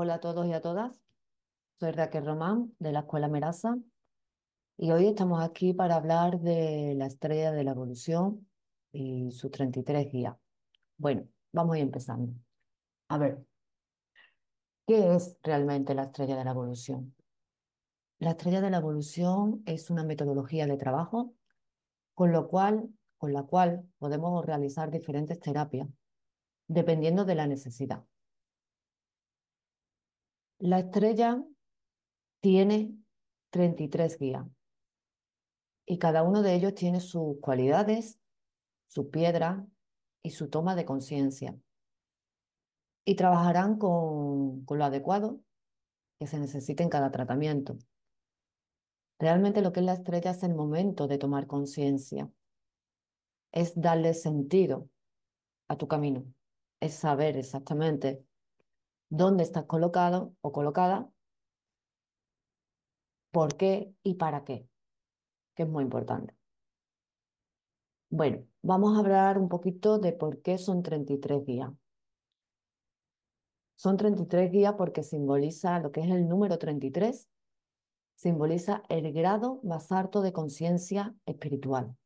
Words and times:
Hola 0.00 0.14
a 0.14 0.20
todos 0.20 0.46
y 0.46 0.52
a 0.52 0.60
todas. 0.60 1.02
Soy 1.80 1.90
Raquel 1.90 2.24
Román 2.24 2.72
de 2.78 2.92
la 2.92 3.00
Escuela 3.00 3.26
Merasa 3.26 3.76
y 4.76 4.92
hoy 4.92 5.08
estamos 5.08 5.42
aquí 5.42 5.72
para 5.72 5.96
hablar 5.96 6.38
de 6.38 6.94
la 6.96 7.06
estrella 7.06 7.50
de 7.50 7.64
la 7.64 7.72
evolución 7.72 8.48
y 8.92 9.32
sus 9.32 9.50
33 9.50 10.12
guías. 10.12 10.36
Bueno, 10.98 11.26
vamos 11.50 11.74
a 11.74 11.78
ir 11.78 11.82
empezando. 11.82 12.32
A 13.08 13.18
ver, 13.18 13.44
¿qué 14.86 15.16
es 15.16 15.36
realmente 15.42 15.96
la 15.96 16.04
estrella 16.04 16.36
de 16.36 16.44
la 16.44 16.52
evolución? 16.52 17.12
La 18.20 18.30
estrella 18.30 18.60
de 18.60 18.70
la 18.70 18.76
evolución 18.76 19.64
es 19.66 19.90
una 19.90 20.04
metodología 20.04 20.68
de 20.68 20.76
trabajo 20.76 21.34
con 22.14 22.30
lo 22.30 22.46
cual, 22.46 22.88
con 23.16 23.32
la 23.32 23.42
cual 23.42 23.82
podemos 23.98 24.46
realizar 24.46 24.92
diferentes 24.92 25.40
terapias 25.40 25.88
dependiendo 26.68 27.24
de 27.24 27.34
la 27.34 27.48
necesidad. 27.48 28.04
La 30.60 30.80
estrella 30.80 31.40
tiene 32.40 32.92
33 33.50 34.18
guías 34.18 34.46
y 35.86 35.98
cada 35.98 36.24
uno 36.24 36.42
de 36.42 36.54
ellos 36.54 36.74
tiene 36.74 37.00
sus 37.00 37.38
cualidades, 37.40 38.18
su 38.88 39.08
piedra 39.08 39.64
y 40.22 40.30
su 40.30 40.50
toma 40.50 40.74
de 40.74 40.84
conciencia. 40.84 41.56
Y 43.06 43.14
trabajarán 43.14 43.78
con, 43.78 44.66
lo 44.68 44.84
adecuado 44.84 45.40
que 46.18 46.26
se 46.26 46.38
necesite 46.40 46.82
en 46.82 46.90
cada 46.90 47.12
tratamiento. 47.12 47.78
Realmente 49.20 49.62
lo 49.62 49.72
que 49.72 49.80
es 49.80 49.86
la 49.86 49.94
estrella 49.94 50.32
es 50.32 50.42
el 50.42 50.54
momento 50.54 51.06
de 51.06 51.18
tomar 51.18 51.46
conciencia, 51.46 52.30
es 53.52 53.80
darle 53.80 54.12
sentido 54.12 54.90
a 55.68 55.78
tu 55.78 55.88
camino, 55.88 56.24
es 56.80 56.94
saber 56.94 57.36
exactamente 57.36 58.27
dónde 59.10 59.42
estás 59.44 59.64
colocado 59.64 60.34
o 60.40 60.52
colocada, 60.52 61.10
por 63.30 63.56
qué 63.56 63.94
y 64.02 64.14
para 64.14 64.44
qué, 64.44 64.68
que 65.54 65.62
es 65.64 65.68
muy 65.68 65.84
importante. 65.84 66.34
Bueno, 68.10 68.46
vamos 68.62 68.96
a 68.96 69.00
hablar 69.00 69.38
un 69.38 69.48
poquito 69.48 69.98
de 69.98 70.12
por 70.12 70.40
qué 70.40 70.56
son 70.56 70.82
33 70.82 71.44
días. 71.44 71.70
Son 73.76 73.96
33 73.96 74.50
guías 74.50 74.74
porque 74.76 75.02
simboliza 75.02 75.78
lo 75.78 75.92
que 75.92 76.00
es 76.00 76.10
el 76.10 76.26
número 76.26 76.58
33, 76.58 77.28
simboliza 78.14 78.82
el 78.88 79.12
grado 79.12 79.60
más 79.62 79.92
alto 79.92 80.22
de 80.22 80.32
conciencia 80.32 81.14
espiritual 81.26 81.96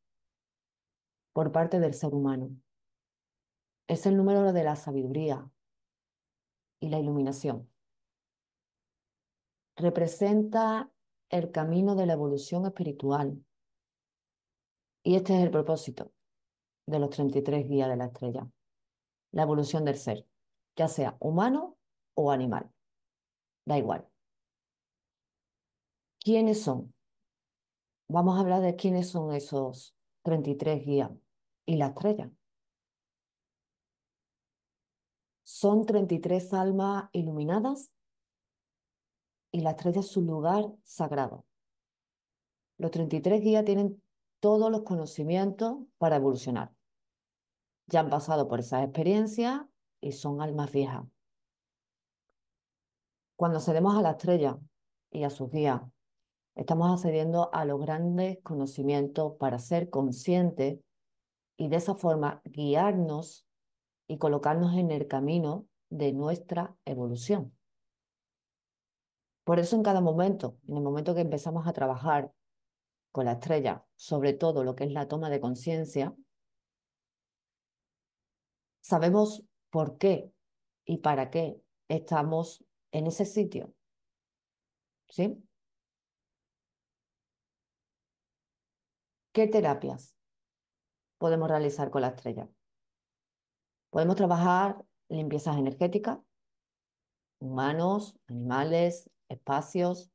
por 1.33 1.51
parte 1.51 1.81
del 1.81 1.95
ser 1.95 2.15
humano. 2.15 2.51
Es 3.87 4.05
el 4.07 4.17
número 4.17 4.53
de 4.53 4.65
la 4.65 4.77
sabiduría 4.77 5.51
y 6.83 6.89
la 6.89 6.99
iluminación. 6.99 7.71
Representa 9.77 10.91
el 11.31 11.53
camino 11.53 11.95
de 11.95 12.07
la 12.07 12.15
evolución 12.15 12.67
espiritual. 12.67 13.43
Y 15.05 15.15
este 15.15 15.37
es 15.37 15.45
el 15.45 15.51
propósito 15.51 16.13
de 16.87 16.99
los 16.99 17.11
33 17.11 17.69
guías 17.69 17.89
de 17.89 17.97
la 17.97 18.07
estrella. 18.07 18.51
La 19.31 19.43
evolución 19.43 19.85
del 19.85 19.97
ser, 19.97 20.27
ya 20.77 20.89
sea 20.89 21.17
humano 21.21 21.79
o 22.15 22.33
animal. 22.33 22.71
Da 23.65 23.79
igual. 23.79 24.07
¿Quiénes 26.19 26.63
son? 26.63 26.93
Vamos 28.09 28.37
a 28.37 28.41
hablar 28.41 28.61
de 28.61 28.75
quiénes 28.75 29.09
son 29.09 29.33
esos 29.33 29.95
33 30.25 30.85
guías 30.85 31.11
y 31.65 31.77
la 31.77 31.87
estrella. 31.87 32.31
Son 35.63 35.87
33 35.87 36.55
almas 36.55 37.09
iluminadas 37.13 37.93
y 39.53 39.61
la 39.61 39.71
estrella 39.71 40.01
es 40.01 40.09
su 40.09 40.21
lugar 40.21 40.75
sagrado. 40.83 41.47
Los 42.79 42.91
33 42.91 43.41
guías 43.41 43.65
tienen 43.65 44.03
todos 44.41 44.73
los 44.73 44.83
conocimientos 44.83 45.77
para 45.99 46.17
evolucionar. 46.17 46.75
Ya 47.87 48.01
han 48.01 48.11
pasado 48.11 48.49
por 48.49 48.59
esas 48.59 48.83
experiencias 48.83 49.61
y 50.01 50.11
son 50.11 50.43
almas 50.43 50.73
viejas. 50.73 51.05
Cuando 53.37 53.59
accedemos 53.59 53.97
a 53.97 54.03
la 54.03 54.11
estrella 54.11 54.59
y 55.13 55.23
a 55.23 55.31
sus 55.31 55.49
guías, 55.49 55.81
estamos 56.57 56.91
accediendo 56.91 57.55
a 57.55 57.65
los 57.67 57.81
grandes 57.81 58.41
conocimientos 58.43 59.35
para 59.39 59.61
ser 59.61 59.91
conscientes 59.91 60.81
y 61.57 61.69
de 61.69 61.77
esa 61.77 61.95
forma 61.95 62.43
guiarnos 62.47 63.47
y 64.13 64.19
colocarnos 64.19 64.77
en 64.77 64.91
el 64.91 65.09
camino 65.09 65.67
de 65.89 66.13
nuestra 66.13 66.77
evolución. 66.85 67.57
Por 69.43 69.59
eso 69.59 69.75
en 69.75 69.83
cada 69.83 70.03
momento, 70.03 70.59
en 70.69 70.77
el 70.77 70.83
momento 70.83 71.15
que 71.15 71.23
empezamos 71.23 71.67
a 71.67 71.73
trabajar 71.73 72.31
con 73.11 73.25
la 73.25 73.33
estrella, 73.33 73.87
sobre 73.97 74.35
todo 74.35 74.65
lo 74.65 74.77
que 74.77 74.85
es 74.85 74.93
la 74.93 75.09
toma 75.09 75.31
de 75.31 75.41
conciencia, 75.41 76.15
sabemos 78.83 79.45
por 79.71 79.97
qué 79.97 80.31
y 80.85 80.99
para 80.99 81.31
qué 81.31 81.63
estamos 81.89 82.63
en 82.91 83.07
ese 83.07 83.25
sitio. 83.25 83.73
¿Sí? 85.09 85.43
¿Qué 89.33 89.49
terapias 89.49 90.15
podemos 91.17 91.49
realizar 91.49 91.91
con 91.91 92.03
la 92.03 92.09
estrella? 92.09 92.51
Podemos 93.93 94.17
trabajar 94.17 94.83
limpiezas 95.11 95.59
energéticas, 95.59 96.19
humanos, 97.41 98.17
animales, 98.27 99.11
espacios. 99.29 100.11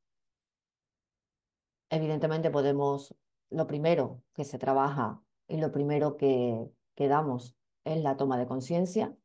Evidentemente 1.92 2.50
podemos, 2.50 3.14
lo 3.52 3.68
primero 3.68 4.24
que 4.34 4.46
se 4.46 4.58
trabaja 4.58 5.22
y 5.48 5.58
lo 5.58 5.72
primero 5.72 6.18
que, 6.18 6.68
que 6.96 7.08
damos 7.08 7.56
es 7.86 8.02
la 8.02 8.18
toma 8.18 8.40
de 8.40 8.48
conciencia, 8.48 9.16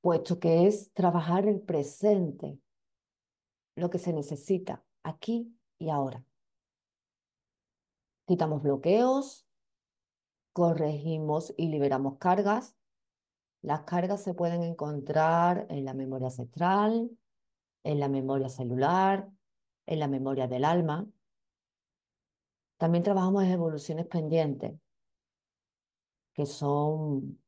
puesto 0.00 0.38
que 0.38 0.68
es 0.68 0.92
trabajar 0.92 1.48
el 1.48 1.60
presente, 1.60 2.60
lo 3.74 3.90
que 3.90 3.98
se 3.98 4.12
necesita 4.12 4.84
aquí 5.02 5.52
y 5.80 5.90
ahora. 5.90 6.24
Quitamos 8.28 8.62
bloqueos, 8.62 9.49
corregimos 10.52 11.54
y 11.56 11.68
liberamos 11.68 12.18
cargas. 12.18 12.76
Las 13.62 13.82
cargas 13.82 14.22
se 14.22 14.34
pueden 14.34 14.62
encontrar 14.62 15.66
en 15.68 15.84
la 15.84 15.94
memoria 15.94 16.28
ancestral, 16.28 17.10
en 17.84 18.00
la 18.00 18.08
memoria 18.08 18.48
celular, 18.48 19.30
en 19.86 19.98
la 19.98 20.08
memoria 20.08 20.48
del 20.48 20.64
alma. 20.64 21.06
También 22.78 23.04
trabajamos 23.04 23.44
en 23.44 23.50
evoluciones 23.50 24.06
pendientes, 24.06 24.80
que 26.32 26.46
son 26.46 27.38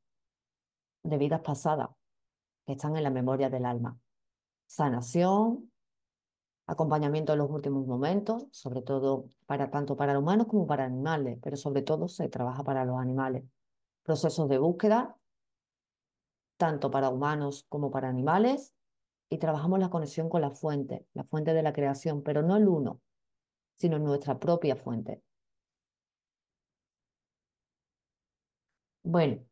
de 1.02 1.16
vidas 1.16 1.40
pasadas, 1.40 1.88
que 2.66 2.72
están 2.72 2.96
en 2.96 3.02
la 3.02 3.10
memoria 3.10 3.48
del 3.48 3.64
alma. 3.64 3.98
Sanación, 4.66 5.71
acompañamiento 6.66 7.32
en 7.32 7.38
los 7.40 7.50
últimos 7.50 7.86
momentos, 7.86 8.46
sobre 8.50 8.82
todo 8.82 9.26
para 9.46 9.70
tanto 9.70 9.96
para 9.96 10.18
humanos 10.18 10.46
como 10.48 10.66
para 10.66 10.84
animales, 10.84 11.38
pero 11.42 11.56
sobre 11.56 11.82
todo 11.82 12.08
se 12.08 12.28
trabaja 12.28 12.64
para 12.64 12.84
los 12.84 12.98
animales. 12.98 13.44
Procesos 14.02 14.48
de 14.48 14.58
búsqueda, 14.58 15.16
tanto 16.56 16.90
para 16.90 17.08
humanos 17.08 17.66
como 17.68 17.90
para 17.90 18.08
animales, 18.08 18.74
y 19.28 19.38
trabajamos 19.38 19.78
la 19.78 19.90
conexión 19.90 20.28
con 20.28 20.42
la 20.42 20.50
fuente, 20.50 21.06
la 21.14 21.24
fuente 21.24 21.54
de 21.54 21.62
la 21.62 21.72
creación, 21.72 22.22
pero 22.22 22.42
no 22.42 22.56
el 22.56 22.68
uno, 22.68 23.00
sino 23.76 23.98
nuestra 23.98 24.38
propia 24.38 24.76
fuente. 24.76 25.22
Bueno, 29.04 29.42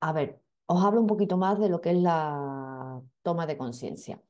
a 0.00 0.12
ver, 0.12 0.40
os 0.66 0.82
hablo 0.84 1.00
un 1.00 1.06
poquito 1.06 1.36
más 1.36 1.58
de 1.58 1.68
lo 1.68 1.80
que 1.80 1.90
es 1.90 1.98
la 1.98 3.00
toma 3.22 3.46
de 3.46 3.56
conciencia. 3.58 4.20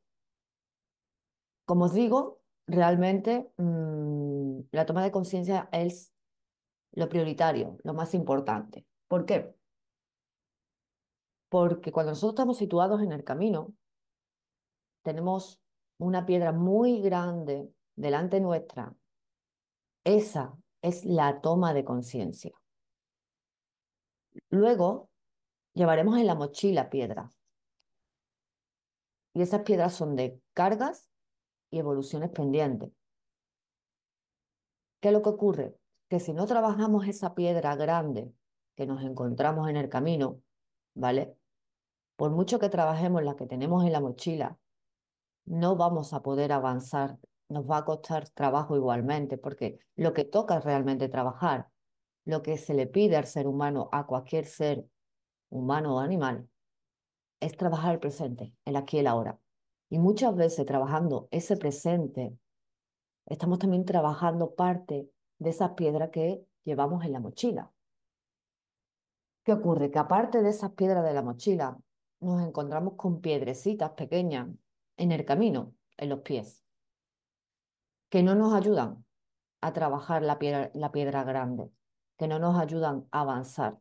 Como 1.66 1.86
os 1.86 1.92
digo, 1.92 2.40
realmente 2.68 3.50
mm, 3.56 4.60
la 4.70 4.86
toma 4.86 5.02
de 5.02 5.10
conciencia 5.10 5.68
es 5.72 6.12
lo 6.92 7.08
prioritario, 7.08 7.76
lo 7.82 7.92
más 7.92 8.14
importante. 8.14 8.86
¿Por 9.08 9.26
qué? 9.26 9.54
Porque 11.48 11.92
cuando 11.92 12.12
nosotros 12.12 12.34
estamos 12.34 12.56
situados 12.56 13.02
en 13.02 13.12
el 13.12 13.24
camino, 13.24 13.74
tenemos 15.02 15.60
una 15.98 16.24
piedra 16.24 16.52
muy 16.52 17.00
grande 17.00 17.69
delante 17.96 18.40
nuestra. 18.40 18.94
Esa 20.04 20.56
es 20.82 21.04
la 21.04 21.40
toma 21.40 21.74
de 21.74 21.84
conciencia. 21.84 22.52
Luego 24.50 25.10
llevaremos 25.74 26.19
en 26.19 26.26
la 26.26 26.36
mochila 26.36 26.90
piedras. 26.90 27.36
Y 29.34 29.42
esas 29.42 29.62
piedras 29.62 29.94
son 29.94 30.14
de 30.14 30.40
cargas 30.54 31.10
y 31.70 31.78
evoluciones 31.78 32.30
pendientes. 32.30 32.90
¿Qué 35.00 35.08
es 35.08 35.14
lo 35.14 35.22
que 35.22 35.28
ocurre? 35.28 35.76
Que 36.08 36.20
si 36.20 36.32
no 36.32 36.46
trabajamos 36.46 37.06
esa 37.06 37.34
piedra 37.34 37.76
grande 37.76 38.32
que 38.74 38.86
nos 38.86 39.02
encontramos 39.02 39.68
en 39.68 39.76
el 39.76 39.88
camino, 39.88 40.40
¿vale? 40.94 41.36
por 42.16 42.30
mucho 42.30 42.58
que 42.58 42.68
trabajemos 42.68 43.22
la 43.22 43.36
que 43.36 43.46
tenemos 43.46 43.84
en 43.84 43.92
la 43.92 44.00
mochila, 44.00 44.58
no 45.44 45.76
vamos 45.76 46.12
a 46.12 46.22
poder 46.22 46.50
avanzar, 46.50 47.18
nos 47.48 47.70
va 47.70 47.78
a 47.78 47.84
costar 47.84 48.28
trabajo 48.30 48.76
igualmente, 48.76 49.38
porque 49.38 49.78
lo 49.94 50.12
que 50.12 50.24
toca 50.24 50.58
es 50.58 50.64
realmente 50.64 51.08
trabajar, 51.08 51.69
lo 52.24 52.42
que 52.42 52.56
se 52.56 52.74
le 52.74 52.86
pide 52.86 53.16
al 53.16 53.26
ser 53.26 53.46
humano, 53.46 53.88
a 53.92 54.06
cualquier 54.06 54.46
ser 54.46 54.86
humano 55.50 55.96
o 55.96 56.00
animal, 56.00 56.48
es 57.38 57.56
trabajar 57.56 57.92
el 57.92 58.00
presente, 58.00 58.52
el 58.64 58.76
aquí 58.76 58.96
y 58.96 59.00
el 59.00 59.06
ahora. 59.06 59.38
Y 59.88 59.98
muchas 59.98 60.34
veces 60.34 60.66
trabajando 60.66 61.28
ese 61.30 61.56
presente, 61.56 62.36
estamos 63.26 63.58
también 63.58 63.84
trabajando 63.84 64.54
parte 64.54 65.10
de 65.38 65.50
esas 65.50 65.72
piedras 65.72 66.10
que 66.10 66.44
llevamos 66.64 67.04
en 67.04 67.12
la 67.12 67.20
mochila. 67.20 67.70
¿Qué 69.44 69.52
ocurre? 69.52 69.90
Que 69.90 69.98
aparte 69.98 70.42
de 70.42 70.50
esas 70.50 70.72
piedras 70.72 71.04
de 71.04 71.14
la 71.14 71.22
mochila, 71.22 71.78
nos 72.20 72.42
encontramos 72.42 72.94
con 72.94 73.20
piedrecitas 73.20 73.92
pequeñas 73.92 74.48
en 74.96 75.12
el 75.12 75.24
camino, 75.24 75.74
en 75.98 76.08
los 76.08 76.20
pies, 76.20 76.64
que 78.08 78.22
no 78.22 78.34
nos 78.34 78.54
ayudan 78.54 79.04
a 79.60 79.72
trabajar 79.72 80.22
la 80.22 80.38
piedra, 80.38 80.70
la 80.74 80.90
piedra 80.90 81.22
grande, 81.22 81.70
que 82.18 82.26
no 82.26 82.38
nos 82.38 82.58
ayudan 82.58 83.06
a 83.12 83.20
avanzar. 83.20 83.78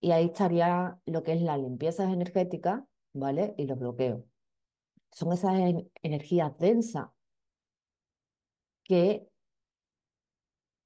Y 0.00 0.12
ahí 0.12 0.26
estaría 0.26 0.98
lo 1.04 1.22
que 1.22 1.32
es 1.34 1.42
la 1.42 1.58
limpieza 1.58 2.10
energética, 2.10 2.86
¿vale? 3.12 3.54
Y 3.58 3.66
los 3.66 3.78
bloqueos. 3.78 4.29
Son 5.12 5.32
esas 5.32 5.52
energías 6.02 6.56
densas 6.58 7.08
que 8.84 9.28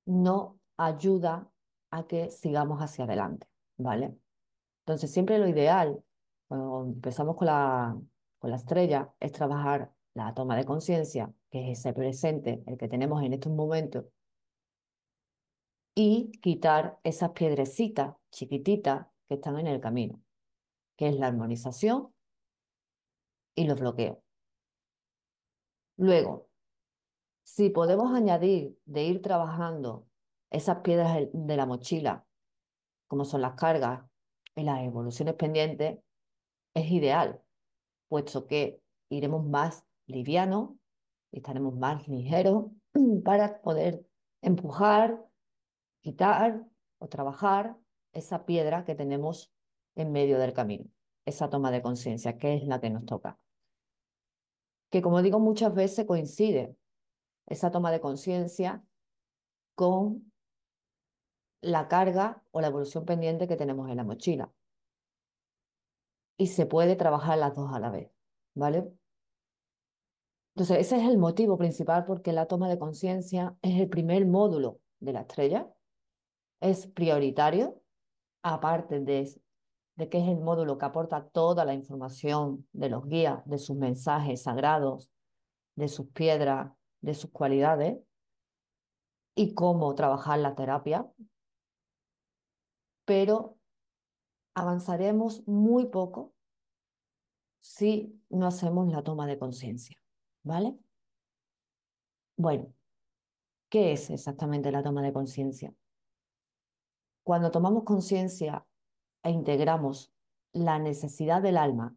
no 0.07 0.59
ayudan 0.77 1.49
a 1.91 2.07
que 2.07 2.31
sigamos 2.31 2.81
hacia 2.81 3.05
adelante, 3.05 3.47
¿vale? 3.77 4.17
Entonces, 4.81 5.13
siempre 5.13 5.39
lo 5.39 5.49
ideal, 5.49 6.03
cuando 6.49 6.85
empezamos 6.85 7.37
con 7.37 7.47
la, 7.47 7.99
con 8.39 8.51
la 8.51 8.57
estrella, 8.57 9.15
es 9.21 9.33
trabajar 9.33 9.93
la 10.15 10.35
toma 10.35 10.57
de 10.57 10.65
conciencia, 10.65 11.33
que 11.51 11.71
es 11.71 11.79
ese 11.79 11.93
presente, 11.93 12.63
el 12.67 12.77
que 12.77 12.89
tenemos 12.89 13.23
en 13.23 13.33
estos 13.33 13.53
momentos, 13.53 14.05
y 15.95 16.33
quitar 16.43 16.99
esas 17.05 17.31
piedrecitas 17.31 18.17
chiquititas 18.31 19.07
que 19.29 19.35
están 19.35 19.59
en 19.59 19.69
el 19.69 19.81
camino, 19.81 20.21
que 20.97 21.09
es 21.09 21.17
la 21.17 21.29
armonización 21.29 22.14
y 23.55 23.65
los 23.65 23.79
bloqueos. 23.79 24.19
Luego, 25.97 26.49
si 27.43 27.71
podemos 27.71 28.13
añadir 28.13 28.77
de 28.85 29.05
ir 29.05 29.23
trabajando 29.23 30.07
esas 30.51 30.79
piedras 30.79 31.29
de 31.33 31.57
la 31.57 31.67
mochila, 31.67 32.27
como 33.07 33.25
son 33.25 33.43
las 33.43 33.55
cargas 33.55 34.05
y 34.57 34.63
las 34.63 34.83
evoluciones 34.83 35.35
pendientes, 35.35 35.99
es 36.75 36.91
ideal, 36.91 37.43
puesto 38.09 38.47
que 38.47 38.81
iremos 39.09 39.45
más 39.45 39.85
livianos 40.07 40.71
y 41.31 41.39
estaremos 41.39 41.77
más 41.77 42.09
ligeros 42.09 42.67
para 43.25 43.61
poder 43.63 44.05
empujar, 44.43 45.25
quitar 46.01 46.65
o 46.99 47.09
trabajar 47.09 47.77
esa 48.13 48.47
piedra 48.47 48.85
que 48.85 48.95
tenemos 48.95 49.53
en 49.97 50.13
medio 50.13 50.39
del 50.39 50.53
camino, 50.53 50.87
esa 51.25 51.51
toma 51.51 51.71
de 51.71 51.83
conciencia, 51.83 52.39
que 52.39 52.55
es 52.55 52.65
la 52.65 52.81
que 52.81 52.91
nos 52.91 53.05
toca. 53.05 53.39
Que 54.95 55.03
como 55.03 55.23
digo 55.23 55.41
muchas 55.41 55.75
veces 55.75 56.07
coincide 56.07 56.77
esa 57.47 57.73
toma 57.73 57.91
de 57.91 58.01
conciencia 58.01 58.85
con 59.75 60.33
la 61.63 61.89
carga 61.89 62.45
o 62.53 62.61
la 62.61 62.69
evolución 62.69 63.05
pendiente 63.05 63.49
que 63.49 63.57
tenemos 63.57 63.91
en 63.91 63.97
la 63.97 64.05
mochila. 64.05 64.53
Y 66.37 66.47
se 66.47 66.67
puede 66.67 66.95
trabajar 66.95 67.39
las 67.39 67.57
dos 67.57 67.75
a 67.75 67.81
la 67.81 67.91
vez, 67.91 68.09
¿vale? 68.55 68.89
Entonces, 70.55 70.79
ese 70.79 70.99
es 70.99 71.09
el 71.09 71.19
motivo 71.19 71.59
principal 71.59 72.05
porque 72.05 72.33
la 72.33 72.47
toma 72.47 72.69
de 72.69 72.79
conciencia 72.79 73.57
es 73.63 73.81
el 73.81 73.89
primer 73.89 74.25
módulo 74.27 74.79
de 75.01 75.13
la 75.13 75.23
estrella, 75.23 75.75
es 76.61 76.87
prioritario, 76.87 77.83
aparte 78.45 79.01
de, 79.01 79.43
de 79.97 80.09
que 80.09 80.19
es 80.19 80.29
el 80.29 80.41
módulo 80.41 80.79
que 80.79 80.87
aporta 80.87 81.29
toda 81.29 81.65
la 81.65 81.75
información 81.75 82.67
de 82.73 82.89
los 82.89 83.07
guías, 83.07 83.43
de 83.47 83.59
sus 83.59 83.77
mensajes 83.77 84.43
sagrados, 84.43 85.11
de 85.77 85.89
sus 85.89 86.09
piedras, 86.09 86.73
de 87.01 87.15
sus 87.15 87.31
cualidades 87.31 87.99
y 89.37 89.55
cómo 89.55 89.95
trabajar 89.95 90.39
la 90.39 90.55
terapia, 90.55 91.11
pero 93.05 93.59
avanzaremos 94.55 95.47
muy 95.47 95.87
poco 95.87 96.33
si 97.61 98.21
no 98.31 98.47
hacemos 98.47 98.91
la 98.93 99.03
toma 99.03 99.27
de 99.27 99.39
conciencia, 99.39 99.97
¿vale? 100.43 100.77
Bueno, 102.37 102.73
¿qué 103.69 103.93
es 103.93 104.11
exactamente 104.11 104.71
la 104.71 104.83
toma 104.83 105.03
de 105.03 105.13
conciencia? 105.13 105.75
Cuando 107.23 107.51
tomamos 107.51 107.85
conciencia 107.85 108.67
e 109.25 109.31
integramos 109.31 110.13
la 110.53 110.79
necesidad 110.79 111.43
del 111.43 111.57
alma, 111.57 111.97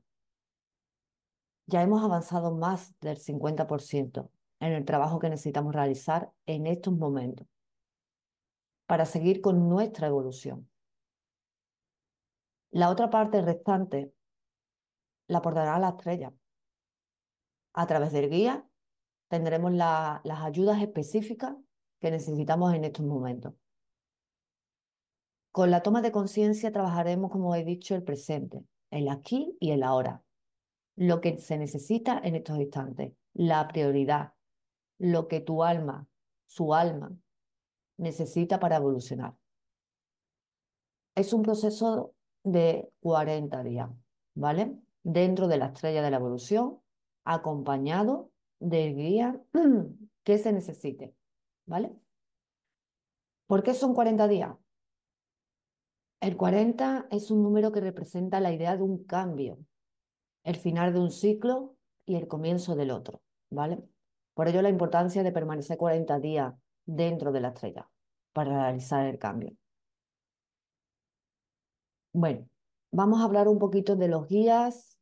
ya 1.68 1.84
hemos 1.84 2.04
avanzado 2.04 2.56
más 2.56 2.98
del 3.02 3.18
50% 3.18 4.30
en 4.62 4.72
el 4.72 4.86
trabajo 4.86 5.20
que 5.20 5.30
necesitamos 5.30 5.76
realizar 5.76 6.32
en 6.46 6.66
estos 6.66 6.98
momentos 6.98 7.46
para 8.88 9.06
seguir 9.06 9.42
con 9.42 9.70
nuestra 9.70 10.08
evolución. 10.08 10.70
La 12.72 12.90
otra 12.90 13.10
parte 13.10 13.42
restante 13.42 14.14
la 15.28 15.40
aportará 15.40 15.78
la 15.78 15.90
estrella. 15.90 16.34
A 17.74 17.86
través 17.86 18.14
del 18.14 18.30
guía 18.30 18.66
tendremos 19.28 19.74
las 19.74 20.22
ayudas 20.26 20.82
específicas 20.82 21.56
que 22.00 22.12
necesitamos 22.12 22.74
en 22.74 22.86
estos 22.86 23.06
momentos. 23.06 23.54
Con 25.58 25.72
la 25.72 25.82
toma 25.82 26.04
de 26.04 26.12
conciencia 26.12 26.72
trabajaremos, 26.72 27.32
como 27.32 27.56
he 27.56 27.64
dicho, 27.64 27.96
el 27.96 28.04
presente, 28.04 28.64
el 28.92 29.10
aquí 29.10 29.58
y 29.60 29.72
el 29.72 29.82
ahora. 29.82 30.22
Lo 30.96 31.20
que 31.20 31.40
se 31.40 31.58
necesita 31.58 32.22
en 32.24 32.36
estos 32.36 32.60
instantes, 32.60 33.14
la 33.34 33.68
prioridad, 33.68 34.34
lo 35.00 35.28
que 35.28 35.40
tu 35.40 35.64
alma, 35.64 36.08
su 36.46 36.76
alma, 36.76 37.12
necesita 37.98 38.60
para 38.60 38.76
evolucionar. 38.76 39.36
Es 41.16 41.34
un 41.34 41.42
proceso 41.42 42.14
de 42.44 42.92
40 43.00 43.64
días, 43.64 43.90
¿vale? 44.36 44.78
Dentro 45.02 45.48
de 45.48 45.58
la 45.58 45.66
estrella 45.70 46.04
de 46.04 46.12
la 46.12 46.18
evolución, 46.18 46.80
acompañado 47.24 48.30
del 48.60 48.96
guía 48.96 49.42
que 50.24 50.38
se 50.38 50.54
necesite, 50.54 51.16
¿vale? 51.66 51.96
¿Por 53.48 53.64
qué 53.64 53.74
son 53.74 53.96
40 53.96 54.28
días? 54.28 54.56
El 56.20 56.36
40 56.36 57.08
es 57.12 57.30
un 57.30 57.44
número 57.44 57.72
que 57.72 57.80
representa 57.80 58.40
la 58.40 58.52
idea 58.52 58.76
de 58.76 58.82
un 58.82 59.04
cambio, 59.04 59.60
el 60.44 60.56
final 60.56 60.94
de 60.94 61.00
un 61.00 61.12
ciclo 61.12 61.76
y 62.06 62.16
el 62.16 62.28
comienzo 62.28 62.76
del 62.76 62.90
otro, 62.90 63.22
¿vale? 63.52 63.84
Por 64.34 64.48
ello 64.48 64.62
la 64.62 64.70
importancia 64.70 65.22
de 65.22 65.32
permanecer 65.32 65.78
40 65.78 66.20
días 66.20 66.56
dentro 66.86 67.32
de 67.32 67.42
la 67.42 67.50
estrella 67.50 67.90
para 68.34 68.52
realizar 68.52 69.06
el 69.06 69.20
cambio. 69.20 69.56
Bueno, 72.14 72.48
vamos 72.92 73.22
a 73.22 73.26
hablar 73.26 73.48
un 73.48 73.60
poquito 73.60 73.96
de 73.96 74.08
los 74.08 74.28
guías 74.28 74.98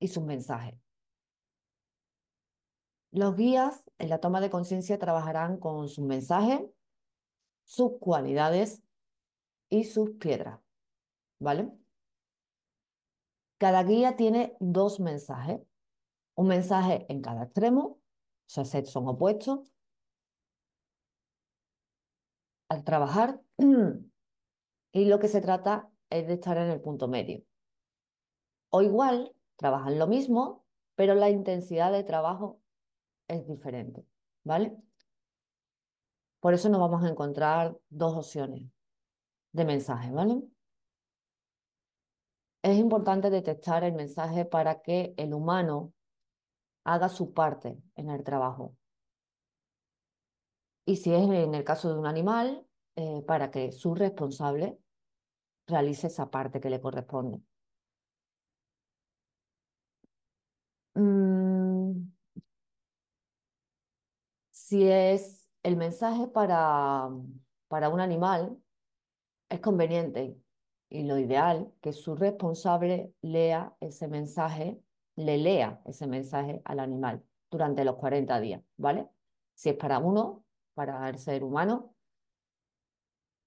y 0.00 0.08
sus 0.08 0.22
mensajes. 0.22 0.74
Los 3.10 3.36
guías 3.36 3.90
en 3.98 4.10
la 4.10 4.18
toma 4.18 4.40
de 4.40 4.50
conciencia 4.50 4.98
trabajarán 4.98 5.56
con 5.58 5.88
sus 5.88 6.04
mensajes, 6.04 6.60
sus 7.64 7.92
cualidades 7.98 8.82
y 9.70 9.84
sus 9.84 10.10
piedras, 10.10 10.60
¿vale? 11.38 11.72
Cada 13.58 13.84
guía 13.84 14.16
tiene 14.16 14.56
dos 14.58 15.00
mensajes, 15.00 15.60
un 16.34 16.48
mensaje 16.48 17.06
en 17.08 17.22
cada 17.22 17.44
extremo, 17.44 17.82
o 17.82 18.64
sea, 18.64 18.64
son 18.64 19.08
opuestos. 19.08 19.72
Al 22.68 22.84
trabajar, 22.84 23.40
y 24.92 25.04
lo 25.04 25.18
que 25.18 25.28
se 25.28 25.40
trata 25.40 25.90
es 26.10 26.26
de 26.26 26.34
estar 26.34 26.56
en 26.56 26.70
el 26.70 26.80
punto 26.80 27.06
medio. 27.06 27.44
O 28.70 28.82
igual, 28.82 29.34
trabajan 29.56 29.98
lo 29.98 30.06
mismo, 30.06 30.64
pero 30.96 31.14
la 31.14 31.30
intensidad 31.30 31.92
de 31.92 32.04
trabajo 32.04 32.60
es 33.28 33.46
diferente, 33.46 34.04
¿vale? 34.42 34.76
Por 36.40 36.54
eso 36.54 36.68
nos 36.68 36.80
vamos 36.80 37.04
a 37.04 37.08
encontrar 37.08 37.78
dos 37.90 38.16
opciones 38.16 38.70
de 39.52 39.64
mensaje, 39.64 40.10
¿vale? 40.10 40.42
Es 42.62 42.78
importante 42.78 43.30
detectar 43.30 43.84
el 43.84 43.92
mensaje 43.94 44.44
para 44.44 44.82
que 44.82 45.14
el 45.16 45.34
humano 45.34 45.92
haga 46.84 47.08
su 47.08 47.32
parte 47.32 47.78
en 47.96 48.10
el 48.10 48.22
trabajo. 48.24 48.76
Y 50.84 50.96
si 50.96 51.12
es 51.14 51.22
en 51.22 51.54
el 51.54 51.64
caso 51.64 51.92
de 51.92 51.98
un 51.98 52.06
animal, 52.06 52.66
eh, 52.96 53.22
para 53.26 53.50
que 53.50 53.72
su 53.72 53.94
responsable 53.94 54.78
realice 55.66 56.08
esa 56.08 56.30
parte 56.30 56.60
que 56.60 56.70
le 56.70 56.80
corresponde. 56.80 57.40
Mm, 60.94 62.10
si 64.50 64.88
es 64.88 65.48
el 65.62 65.76
mensaje 65.76 66.28
para, 66.28 67.08
para 67.68 67.88
un 67.88 68.00
animal, 68.00 68.56
es 69.50 69.60
conveniente 69.60 70.36
y 70.88 71.02
lo 71.04 71.18
ideal 71.18 71.72
que 71.82 71.92
su 71.92 72.14
responsable 72.16 73.12
lea 73.20 73.76
ese 73.80 74.08
mensaje, 74.08 74.80
le 75.16 75.38
lea 75.38 75.82
ese 75.84 76.06
mensaje 76.06 76.62
al 76.64 76.80
animal 76.80 77.22
durante 77.50 77.84
los 77.84 77.96
40 77.96 78.40
días, 78.40 78.62
¿vale? 78.76 79.08
Si 79.54 79.68
es 79.68 79.76
para 79.76 79.98
uno, 79.98 80.44
para 80.74 81.08
el 81.08 81.18
ser 81.18 81.44
humano, 81.44 81.94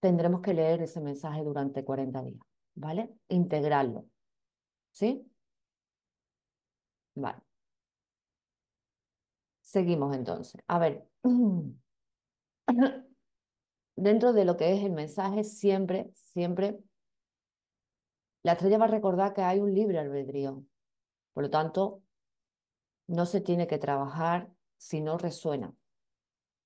tendremos 0.01 0.41
que 0.41 0.53
leer 0.53 0.81
ese 0.81 1.01
mensaje 1.01 1.43
durante 1.43 1.83
40 1.83 2.21
días, 2.21 2.41
¿vale? 2.75 3.09
Integrarlo, 3.29 4.05
¿sí? 4.91 5.25
Vale. 7.15 7.41
Seguimos 9.61 10.15
entonces. 10.15 10.61
A 10.67 10.79
ver, 10.79 11.07
dentro 13.95 14.33
de 14.33 14.45
lo 14.45 14.57
que 14.57 14.73
es 14.73 14.83
el 14.83 14.91
mensaje, 14.91 15.43
siempre, 15.43 16.11
siempre, 16.13 16.79
la 18.43 18.53
estrella 18.53 18.77
va 18.77 18.85
a 18.85 18.89
recordar 18.89 19.33
que 19.33 19.41
hay 19.41 19.59
un 19.59 19.73
libre 19.73 19.99
albedrío. 19.99 20.63
Por 21.33 21.43
lo 21.43 21.49
tanto, 21.49 22.03
no 23.07 23.25
se 23.25 23.41
tiene 23.41 23.67
que 23.67 23.77
trabajar 23.77 24.49
si 24.77 25.01
no 25.01 25.17
resuena. 25.17 25.73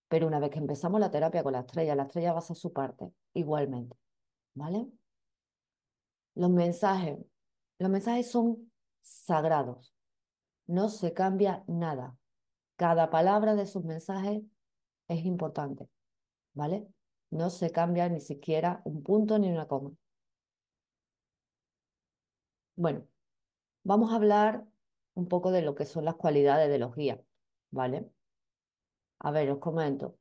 Pero 0.08 0.28
una 0.28 0.40
vez 0.40 0.50
que 0.52 0.60
empezamos 0.60 1.00
la 1.00 1.12
terapia 1.12 1.44
con 1.44 1.54
la 1.54 1.60
estrella, 1.60 1.96
la 1.96 2.04
estrella 2.04 2.32
va 2.32 2.38
a 2.38 2.40
hacer 2.40 2.56
su 2.56 2.74
parte 2.74 3.12
igualmente. 3.34 3.96
¿Vale? 4.56 4.88
Los 6.34 6.50
mensajes, 6.50 7.20
los 7.78 7.90
mensajes 7.90 8.32
son 8.32 8.72
sagrados. 9.02 9.94
No 10.66 10.90
se 10.90 11.14
cambia 11.14 11.64
nada. 11.68 12.18
Cada 12.76 13.10
palabra 13.10 13.56
de 13.56 13.68
sus 13.68 13.84
mensajes 13.84 14.42
es 15.08 15.26
importante. 15.26 15.88
¿Vale? 16.54 16.88
No 17.32 17.50
se 17.50 17.72
cambia 17.72 18.10
ni 18.10 18.22
siquiera 18.22 18.82
un 18.86 19.04
punto 19.04 19.38
ni 19.40 19.52
una 19.52 19.68
coma. 19.68 19.92
Bueno, 22.76 23.08
vamos 23.84 24.12
a 24.12 24.16
hablar 24.16 24.66
un 25.16 25.28
poco 25.28 25.52
de 25.52 25.62
lo 25.64 25.76
que 25.76 25.86
son 25.86 26.06
las 26.06 26.16
cualidades 26.16 26.70
de 26.70 26.78
los 26.78 26.96
guías, 26.96 27.20
¿vale? 27.72 28.10
A 29.20 29.32
ver, 29.32 29.50
os 29.52 29.60
comento. 29.60 30.18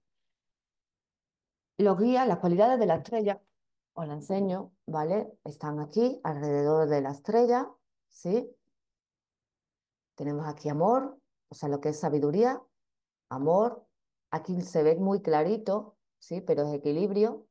Los 1.79 1.99
guías, 1.99 2.27
las 2.27 2.39
cualidades 2.39 2.79
de 2.79 2.87
la 2.87 2.97
estrella, 2.97 3.43
os 3.93 4.09
la 4.09 4.15
enseño, 4.15 4.73
¿vale? 4.87 5.39
Están 5.45 5.81
aquí, 5.81 6.21
alrededor 6.25 6.89
de 6.89 7.03
la 7.03 7.11
estrella, 7.11 7.71
¿sí? 8.09 8.51
Tenemos 10.15 10.47
aquí 10.49 10.71
amor, 10.71 11.19
o 11.49 11.55
sea, 11.55 11.69
lo 11.69 11.81
que 11.81 11.91
es 11.91 12.01
sabiduría, 12.01 12.63
amor. 13.29 13.87
Aquí 14.31 14.61
se 14.63 14.83
ve 14.83 14.97
muy 14.97 15.21
clarito, 15.21 15.96
¿sí? 16.19 16.41
Pero 16.41 16.63
es 16.63 16.75
equilibrio, 16.75 17.47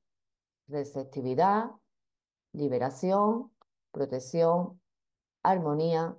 receptividad, 0.68 1.72
liberación, 2.54 3.52
protección, 3.92 4.82
armonía, 5.44 6.18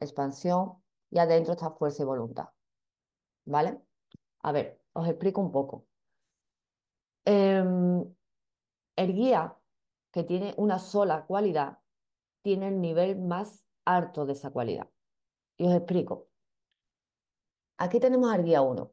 expansión 0.00 0.82
y 1.10 1.18
adentro 1.18 1.52
está 1.52 1.70
fuerza 1.70 2.02
y 2.02 2.06
voluntad. 2.06 2.48
¿Vale? 3.44 3.80
A 4.42 4.52
ver, 4.52 4.80
os 4.92 5.08
explico 5.08 5.40
un 5.40 5.52
poco. 5.52 5.86
Em, 7.24 8.04
el 8.96 9.12
guía 9.14 9.56
que 10.12 10.24
tiene 10.24 10.54
una 10.56 10.78
sola 10.78 11.26
cualidad 11.26 11.78
tiene 12.42 12.68
el 12.68 12.80
nivel 12.80 13.18
más 13.18 13.64
alto 13.84 14.26
de 14.26 14.32
esa 14.34 14.50
cualidad. 14.50 14.88
Y 15.56 15.66
os 15.66 15.74
explico. 15.74 16.28
Aquí 17.78 18.00
tenemos 18.00 18.32
al 18.32 18.44
guía 18.44 18.62
1. 18.62 18.92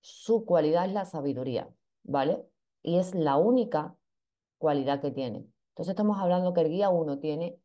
Su 0.00 0.44
cualidad 0.44 0.86
es 0.86 0.92
la 0.92 1.04
sabiduría, 1.04 1.68
¿vale? 2.04 2.44
Y 2.82 2.98
es 2.98 3.14
la 3.14 3.36
única 3.36 3.96
cualidad 4.58 5.00
que 5.00 5.10
tiene. 5.10 5.46
Entonces 5.70 5.92
estamos 5.92 6.18
hablando 6.18 6.52
que 6.52 6.62
el 6.62 6.68
guía 6.70 6.90
1 6.90 7.18
tiene 7.18 7.58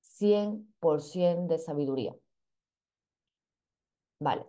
100% 0.00 1.46
de 1.46 1.58
sabiduría. 1.58 2.14
Vale, 4.20 4.46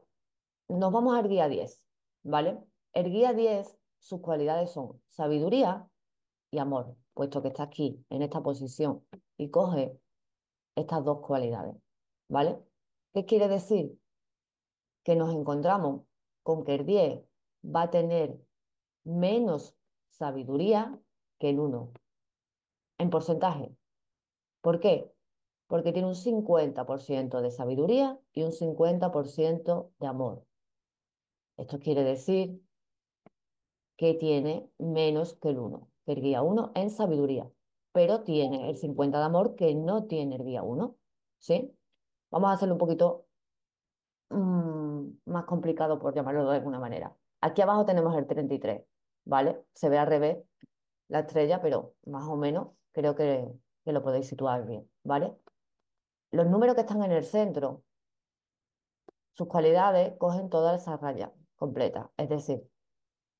nos 0.67 0.91
vamos 0.91 1.15
al 1.15 1.29
guía 1.29 1.47
10, 1.47 1.85
¿vale? 2.23 2.59
El 2.93 3.11
guía 3.11 3.33
10, 3.33 3.77
sus 3.99 4.19
cualidades 4.19 4.71
son 4.71 5.01
sabiduría 5.07 5.87
y 6.51 6.57
amor, 6.57 6.95
puesto 7.13 7.41
que 7.41 7.49
está 7.49 7.63
aquí, 7.63 8.03
en 8.09 8.21
esta 8.21 8.41
posición, 8.41 9.05
y 9.37 9.49
coge 9.49 9.97
estas 10.75 11.05
dos 11.05 11.21
cualidades, 11.21 11.75
¿vale? 12.27 12.59
¿Qué 13.13 13.25
quiere 13.25 13.47
decir? 13.47 13.97
Que 15.03 15.15
nos 15.15 15.33
encontramos 15.33 16.03
con 16.43 16.63
que 16.65 16.75
el 16.75 16.85
10 16.85 17.21
va 17.63 17.83
a 17.83 17.91
tener 17.91 18.37
menos 19.03 19.75
sabiduría 20.07 20.99
que 21.39 21.49
el 21.49 21.59
1, 21.59 21.91
en 22.99 23.09
porcentaje. 23.09 23.75
¿Por 24.61 24.79
qué? 24.79 25.11
porque 25.71 25.93
tiene 25.93 26.09
un 26.09 26.15
50% 26.15 27.39
de 27.39 27.49
sabiduría 27.49 28.19
y 28.33 28.43
un 28.43 28.51
50% 28.51 29.89
de 29.99 30.07
amor. 30.07 30.45
Esto 31.55 31.79
quiere 31.79 32.03
decir 32.03 32.61
que 33.95 34.13
tiene 34.15 34.69
menos 34.77 35.35
que 35.35 35.47
el 35.47 35.59
1, 35.59 35.87
que 36.05 36.11
el 36.11 36.21
guía 36.21 36.41
1 36.41 36.73
en 36.75 36.89
sabiduría, 36.89 37.49
pero 37.93 38.23
tiene 38.23 38.69
el 38.69 38.75
50 38.75 39.17
de 39.17 39.23
amor 39.23 39.55
que 39.55 39.73
no 39.73 40.07
tiene 40.07 40.35
el 40.35 40.43
guía 40.43 40.61
1. 40.61 40.93
¿Sí? 41.39 41.73
Vamos 42.31 42.49
a 42.49 42.53
hacerlo 42.55 42.75
un 42.75 42.79
poquito 42.79 43.27
mm, 44.29 45.07
más 45.23 45.45
complicado, 45.45 45.99
por 45.99 46.13
llamarlo 46.13 46.49
de 46.49 46.57
alguna 46.57 46.79
manera. 46.79 47.15
Aquí 47.41 47.61
abajo 47.61 47.85
tenemos 47.85 48.15
el 48.15 48.27
33, 48.27 48.83
¿vale? 49.25 49.65
Se 49.73 49.89
ve 49.89 49.97
al 49.97 50.07
revés 50.07 50.37
la 51.07 51.21
estrella, 51.21 51.59
pero 51.61 51.95
más 52.05 52.23
o 52.27 52.37
menos 52.37 52.69
creo 52.91 53.15
que, 53.15 53.51
lo 53.85 54.03
podéis 54.03 54.27
situar 54.27 54.65
bien, 54.65 54.89
¿vale? 55.03 55.35
Los 56.29 56.47
números 56.47 56.75
que 56.75 56.81
están 56.81 57.03
en 57.03 57.11
el 57.11 57.25
centro, 57.25 57.83
sus 59.33 59.47
cualidades 59.47 60.15
cogen 60.17 60.49
toda 60.49 60.75
esa 60.75 60.95
raya 60.97 61.33
completa. 61.55 62.11
Es 62.15 62.29
decir, 62.29 62.63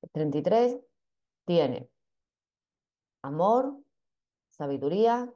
el 0.02 0.10
33 0.10 0.78
tiene 1.46 1.88
amor, 3.22 3.78
sabiduría 4.50 5.32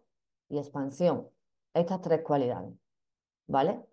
y 0.49 0.59
expansión. 0.59 1.31
Estas 1.73 2.01
tres 2.01 2.23
cualidades. 2.23 2.75
¿Vale? 3.47 3.87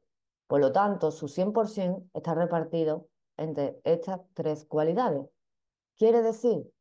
Por 0.47 0.61
lo 0.61 0.71
tanto, 0.71 1.11
su 1.11 1.27
100% 1.27 2.09
está 2.13 2.33
repartido 2.33 3.07
entre 3.37 3.79
estas 3.83 4.21
tres 4.33 4.65
cualidades. 4.65 5.27
Quiere 5.97 6.21
decir 6.21 6.71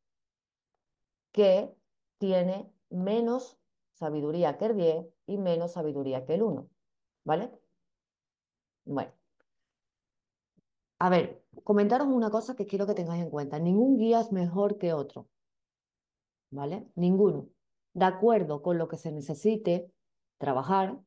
que 1.31 1.73
tiene 2.17 2.71
menos 2.89 3.57
sabiduría 3.93 4.57
que 4.57 4.65
el 4.65 4.75
10 4.75 5.05
y 5.27 5.37
menos 5.37 5.73
sabiduría 5.73 6.25
que 6.25 6.35
el 6.35 6.43
1. 6.43 6.69
¿Vale? 7.25 7.51
Bueno. 8.85 9.11
A 10.99 11.09
ver, 11.09 11.43
comentaros 11.63 12.07
una 12.07 12.29
cosa 12.29 12.55
que 12.55 12.65
quiero 12.65 12.87
que 12.87 12.93
tengáis 12.93 13.23
en 13.23 13.29
cuenta. 13.29 13.59
Ningún 13.59 13.97
guía 13.97 14.21
es 14.21 14.31
mejor 14.31 14.77
que 14.77 14.93
otro. 14.93 15.27
¿Vale? 16.51 16.87
Ninguno. 16.95 17.49
De 17.93 18.05
acuerdo 18.05 18.61
con 18.61 18.77
lo 18.77 18.87
que 18.87 18.97
se 18.97 19.11
necesite 19.11 19.91
trabajar, 20.37 20.99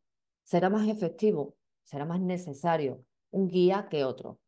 será 0.45 0.71
más 0.71 0.89
efectivo, 0.89 1.57
será 1.85 2.05
más 2.05 2.21
necesario 2.21 3.05
un 3.31 3.49
guía 3.49 3.89
que 3.91 4.05
otro. 4.05 4.39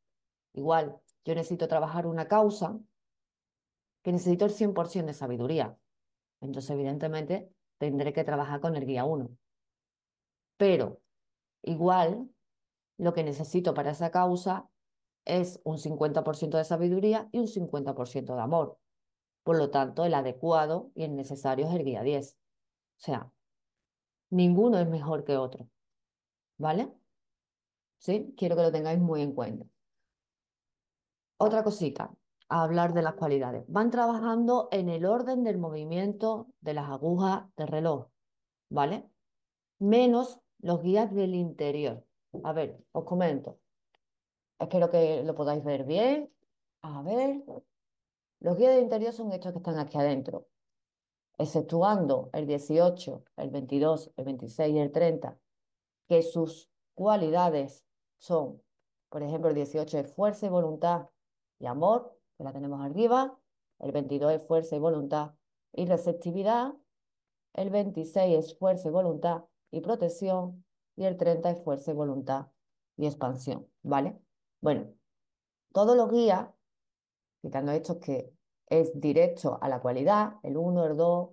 Igual, 0.59 1.01
yo 1.25 1.35
necesito 1.35 1.69
trabajar 1.69 2.07
una 2.07 2.29
causa 2.29 2.79
que 4.03 4.13
necesito 4.13 4.45
el 4.45 4.53
100% 4.53 5.07
de 5.07 5.15
sabiduría. 5.15 5.77
Entonces, 6.41 6.71
evidentemente, 6.71 7.51
tendré 7.79 8.13
que 8.13 8.25
trabajar 8.25 8.61
con 8.61 8.77
el 8.77 8.87
guía 8.87 9.05
1. 9.05 9.31
Pero 10.57 11.01
Igual, 11.63 12.29
lo 12.97 13.13
que 13.13 13.25
necesito 13.25 13.75
para 13.75 13.91
esa 13.91 14.11
causa 14.11 14.69
es 15.25 15.61
un 15.65 15.79
50% 15.79 16.57
de 16.57 16.65
sabiduría 16.65 17.29
y 17.33 17.39
un 17.39 17.47
50% 17.47 18.35
de 18.35 18.41
amor. 18.41 18.79
Por 19.43 19.59
lo 19.59 19.71
tanto, 19.71 20.05
el 20.05 20.15
adecuado 20.15 20.91
y 20.95 21.05
el 21.05 21.17
necesario 21.17 21.67
es 21.69 21.75
el 21.75 21.85
guía 21.85 22.03
10. 22.03 22.37
O 22.99 23.01
sea, 23.01 23.31
ninguno 24.31 24.79
es 24.79 24.89
mejor 24.89 25.25
que 25.25 25.37
otro. 25.37 25.69
¿Vale? 26.57 26.91
¿Sí? 27.99 28.35
Quiero 28.37 28.57
que 28.57 28.63
lo 28.63 28.73
tengáis 28.73 28.99
muy 28.99 29.23
en 29.23 29.33
cuenta. 29.33 29.67
Otra 31.41 31.63
cosita, 31.63 32.13
a 32.49 32.63
hablar 32.65 32.95
de 32.95 33.03
las 33.03 33.15
cualidades. 33.15 33.65
Van 33.69 33.93
trabajando 33.93 34.69
en 34.73 34.89
el 34.89 35.07
orden 35.07 35.45
del 35.45 35.57
movimiento 35.57 36.49
de 36.61 36.75
las 36.75 36.91
agujas 36.91 37.45
del 37.57 37.69
reloj, 37.69 38.09
¿vale? 38.71 39.09
Menos 39.79 40.41
los 40.59 40.83
guías 40.83 41.15
del 41.15 41.37
interior. 41.37 42.05
A 42.43 42.53
ver, 42.53 42.83
os 42.91 43.05
comento. 43.05 43.61
Espero 44.59 44.91
que 44.91 45.23
lo 45.23 45.37
podáis 45.37 45.63
ver 45.63 45.85
bien. 45.85 46.29
A 46.83 47.03
ver. 47.03 47.45
Los 48.41 48.57
guías 48.57 48.75
del 48.75 48.83
interior 48.83 49.13
son 49.13 49.31
estos 49.33 49.53
que 49.53 49.59
están 49.59 49.79
aquí 49.79 49.97
adentro, 49.97 50.49
exceptuando 51.39 52.31
el 52.33 52.47
18, 52.47 53.25
el 53.37 53.51
22, 53.51 54.11
el 54.17 54.25
26 54.25 54.75
y 54.75 54.79
el 54.81 54.91
30, 54.91 55.39
que 56.09 56.23
sus 56.23 56.69
cualidades 56.95 57.85
son, 58.19 58.61
por 59.09 59.23
ejemplo, 59.23 59.51
el 59.51 59.55
18 59.55 59.99
es 59.99 60.13
fuerza 60.13 60.47
y 60.47 60.49
voluntad 60.49 61.09
y 61.59 61.67
amor, 61.67 62.17
que 62.37 62.45
la 62.45 62.53
tenemos 62.53 62.81
arriba, 62.81 63.39
el 63.79 63.93
22 63.93 64.33
es 64.33 64.47
fuerza 64.47 64.77
y 64.77 64.79
voluntad 64.79 65.33
y 65.73 65.87
receptividad, 65.87 66.75
el 67.55 67.71
26 67.71 68.39
es 68.39 68.59
fuerza 68.59 68.89
y 68.89 68.93
voluntad 68.93 69.45
y 69.71 69.81
protección, 69.81 70.65
y 70.97 71.05
el 71.05 71.17
30 71.17 71.51
es 71.51 71.63
fuerza 71.63 71.91
y 71.91 71.95
voluntad 71.95 72.47
y 72.97 73.07
expansión, 73.07 73.69
¿vale? 73.83 74.21
Bueno, 74.61 74.93
todos 75.73 75.97
los 75.97 76.11
guías, 76.11 76.49
quitando 77.41 77.73
estos 77.73 77.99
que 77.99 78.33
es 78.67 78.99
directo 79.01 79.59
a 79.61 79.69
la 79.69 79.81
cualidad, 79.81 80.35
el 80.43 80.57
1, 80.57 80.87
el 80.87 80.97
2, 80.97 81.31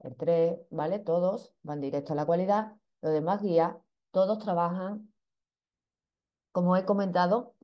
el 0.00 0.16
3, 0.16 0.58
¿vale? 0.70 0.98
Todos 0.98 1.54
van 1.62 1.80
directo 1.80 2.12
a 2.12 2.16
la 2.16 2.26
cualidad. 2.26 2.76
Los 3.02 3.12
demás 3.12 3.42
guías, 3.42 3.76
todos 4.10 4.38
trabajan, 4.38 5.12
como 6.52 6.76
he 6.76 6.84
comentado, 6.84 7.55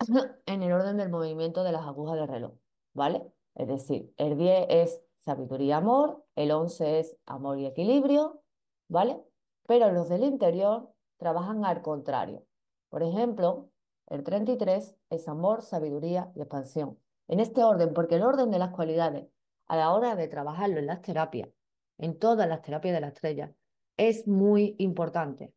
en 0.46 0.62
el 0.62 0.72
orden 0.72 0.96
del 0.96 1.10
movimiento 1.10 1.62
de 1.62 1.72
las 1.72 1.86
agujas 1.86 2.16
del 2.16 2.28
reloj, 2.28 2.52
¿vale? 2.94 3.22
Es 3.54 3.68
decir, 3.68 4.12
el 4.16 4.38
10 4.38 4.66
es 4.70 5.02
sabiduría, 5.18 5.76
amor, 5.78 6.24
el 6.36 6.50
11 6.52 7.00
es 7.00 7.16
amor 7.26 7.58
y 7.58 7.66
equilibrio, 7.66 8.42
¿vale? 8.88 9.20
Pero 9.66 9.92
los 9.92 10.08
del 10.08 10.24
interior 10.24 10.90
trabajan 11.18 11.64
al 11.64 11.82
contrario. 11.82 12.44
Por 12.88 13.02
ejemplo, 13.02 13.68
el 14.06 14.24
33 14.24 14.96
es 15.10 15.28
amor, 15.28 15.62
sabiduría 15.62 16.32
y 16.34 16.40
expansión. 16.40 16.98
En 17.28 17.38
este 17.38 17.62
orden, 17.62 17.92
porque 17.92 18.16
el 18.16 18.22
orden 18.22 18.50
de 18.50 18.58
las 18.58 18.70
cualidades 18.70 19.28
a 19.66 19.76
la 19.76 19.92
hora 19.92 20.16
de 20.16 20.26
trabajarlo 20.26 20.78
en 20.78 20.86
las 20.86 21.02
terapias, 21.02 21.50
en 21.98 22.18
todas 22.18 22.48
las 22.48 22.62
terapias 22.62 22.94
de 22.94 23.00
la 23.00 23.08
estrella, 23.08 23.54
es 23.96 24.26
muy 24.26 24.74
importante. 24.78 25.52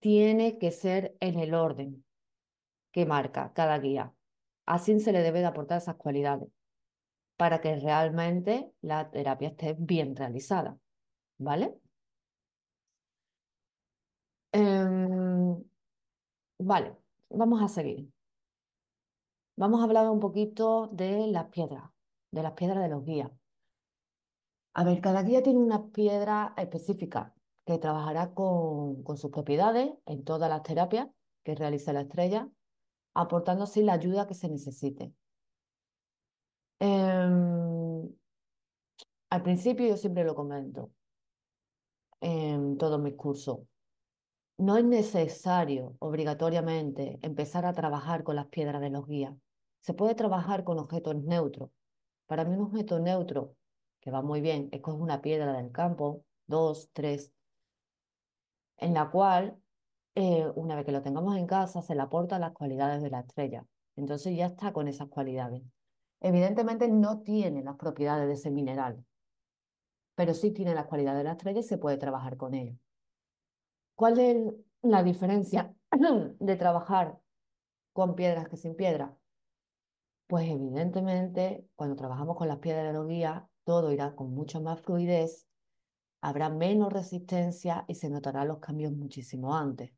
Tiene 0.00 0.58
que 0.58 0.70
ser 0.70 1.16
en 1.20 1.38
el 1.38 1.54
orden 1.54 2.05
que 2.96 3.04
marca 3.04 3.52
cada 3.52 3.78
guía. 3.78 4.14
Así 4.64 4.98
se 5.00 5.12
le 5.12 5.20
debe 5.20 5.40
de 5.40 5.46
aportar 5.46 5.76
esas 5.76 5.96
cualidades 5.96 6.48
para 7.36 7.60
que 7.60 7.76
realmente 7.76 8.72
la 8.80 9.10
terapia 9.10 9.48
esté 9.50 9.76
bien 9.78 10.16
realizada. 10.16 10.78
¿Vale? 11.36 11.78
Em, 14.52 15.62
vale, 16.58 16.96
vamos 17.28 17.62
a 17.62 17.68
seguir. 17.68 18.08
Vamos 19.56 19.80
a 19.80 19.84
hablar 19.84 20.08
un 20.08 20.20
poquito 20.20 20.86
de 20.86 21.26
las 21.26 21.48
piedras, 21.50 21.90
de 22.30 22.42
las 22.42 22.52
piedras 22.52 22.82
de 22.82 22.88
los 22.88 23.04
guías. 23.04 23.30
A 24.72 24.84
ver, 24.84 25.02
cada 25.02 25.22
guía 25.22 25.42
tiene 25.42 25.58
una 25.58 25.86
piedra 25.88 26.54
específica 26.56 27.34
que 27.66 27.76
trabajará 27.76 28.32
con, 28.32 29.04
sus 29.18 29.30
propiedades 29.30 29.92
en 30.06 30.24
todas 30.24 30.48
las 30.48 30.62
terapias 30.62 31.08
que 31.44 31.54
realiza 31.54 31.92
la 31.92 32.02
estrella, 32.02 32.48
aportando 33.16 33.64
así 33.64 33.82
la 33.82 33.94
ayuda 33.94 34.26
que 34.26 34.34
se 34.34 34.48
necesite. 34.48 35.12
Em, 36.78 38.08
al 39.30 39.42
principio 39.42 39.86
yo 39.88 39.96
siempre 39.96 40.24
lo 40.24 40.34
comento 40.34 40.90
en 42.20 42.76
todos 42.78 43.00
mis 43.00 43.14
cursos. 43.14 43.60
No 44.58 44.76
es 44.76 44.84
necesario 44.84 45.96
obligatoriamente 45.98 47.18
empezar 47.22 47.66
a 47.66 47.72
trabajar 47.72 48.22
con 48.24 48.36
las 48.36 48.46
piedras 48.46 48.80
de 48.80 48.90
los 48.90 49.06
guías. 49.06 49.34
Se 49.80 49.94
puede 49.94 50.14
trabajar 50.14 50.64
con 50.64 50.78
objetos 50.78 51.16
neutros. 51.16 51.70
Para 52.26 52.44
mí 52.44 52.54
un 52.56 52.62
objeto 52.62 52.98
neutro, 52.98 53.54
que 54.00 54.10
va 54.10 54.22
muy 54.22 54.40
bien, 54.40 54.68
es 54.72 54.80
una 54.84 55.20
piedra 55.20 55.52
del 55.52 55.72
campo, 55.72 56.24
dos, 56.46 56.90
tres, 56.92 57.32
en 58.78 58.94
la 58.94 59.10
cual, 59.10 59.60
eh, 60.16 60.50
una 60.54 60.74
vez 60.74 60.86
que 60.86 60.92
lo 60.92 61.02
tengamos 61.02 61.36
en 61.36 61.46
casa, 61.46 61.82
se 61.82 61.94
le 61.94 62.00
aportan 62.00 62.40
las 62.40 62.52
cualidades 62.52 63.02
de 63.02 63.10
la 63.10 63.20
estrella. 63.20 63.66
Entonces 63.96 64.34
ya 64.34 64.46
está 64.46 64.72
con 64.72 64.88
esas 64.88 65.08
cualidades. 65.08 65.62
Evidentemente 66.20 66.88
no 66.88 67.20
tiene 67.20 67.62
las 67.62 67.76
propiedades 67.76 68.26
de 68.26 68.32
ese 68.32 68.50
mineral, 68.50 69.04
pero 70.14 70.32
sí 70.32 70.52
tiene 70.52 70.74
las 70.74 70.86
cualidades 70.86 71.18
de 71.18 71.24
la 71.24 71.32
estrella 71.32 71.60
y 71.60 71.64
se 71.64 71.76
puede 71.76 71.98
trabajar 71.98 72.38
con 72.38 72.54
ello. 72.54 72.76
¿Cuál 73.94 74.18
es 74.18 74.54
la 74.80 75.02
diferencia 75.02 75.74
de 76.40 76.56
trabajar 76.56 77.18
con 77.92 78.14
piedras 78.14 78.48
que 78.48 78.56
sin 78.56 78.74
piedras? 78.74 79.12
Pues 80.26 80.48
evidentemente, 80.48 81.68
cuando 81.76 81.94
trabajamos 81.94 82.36
con 82.36 82.48
las 82.48 82.58
piedras 82.58 82.86
de 82.86 82.94
los 82.94 83.06
guías, 83.06 83.42
todo 83.64 83.92
irá 83.92 84.14
con 84.14 84.32
mucho 84.32 84.62
más 84.62 84.80
fluidez, 84.80 85.46
habrá 86.22 86.48
menos 86.48 86.92
resistencia 86.92 87.84
y 87.86 87.94
se 87.96 88.08
notarán 88.08 88.48
los 88.48 88.58
cambios 88.58 88.92
muchísimo 88.92 89.54
antes. 89.54 89.95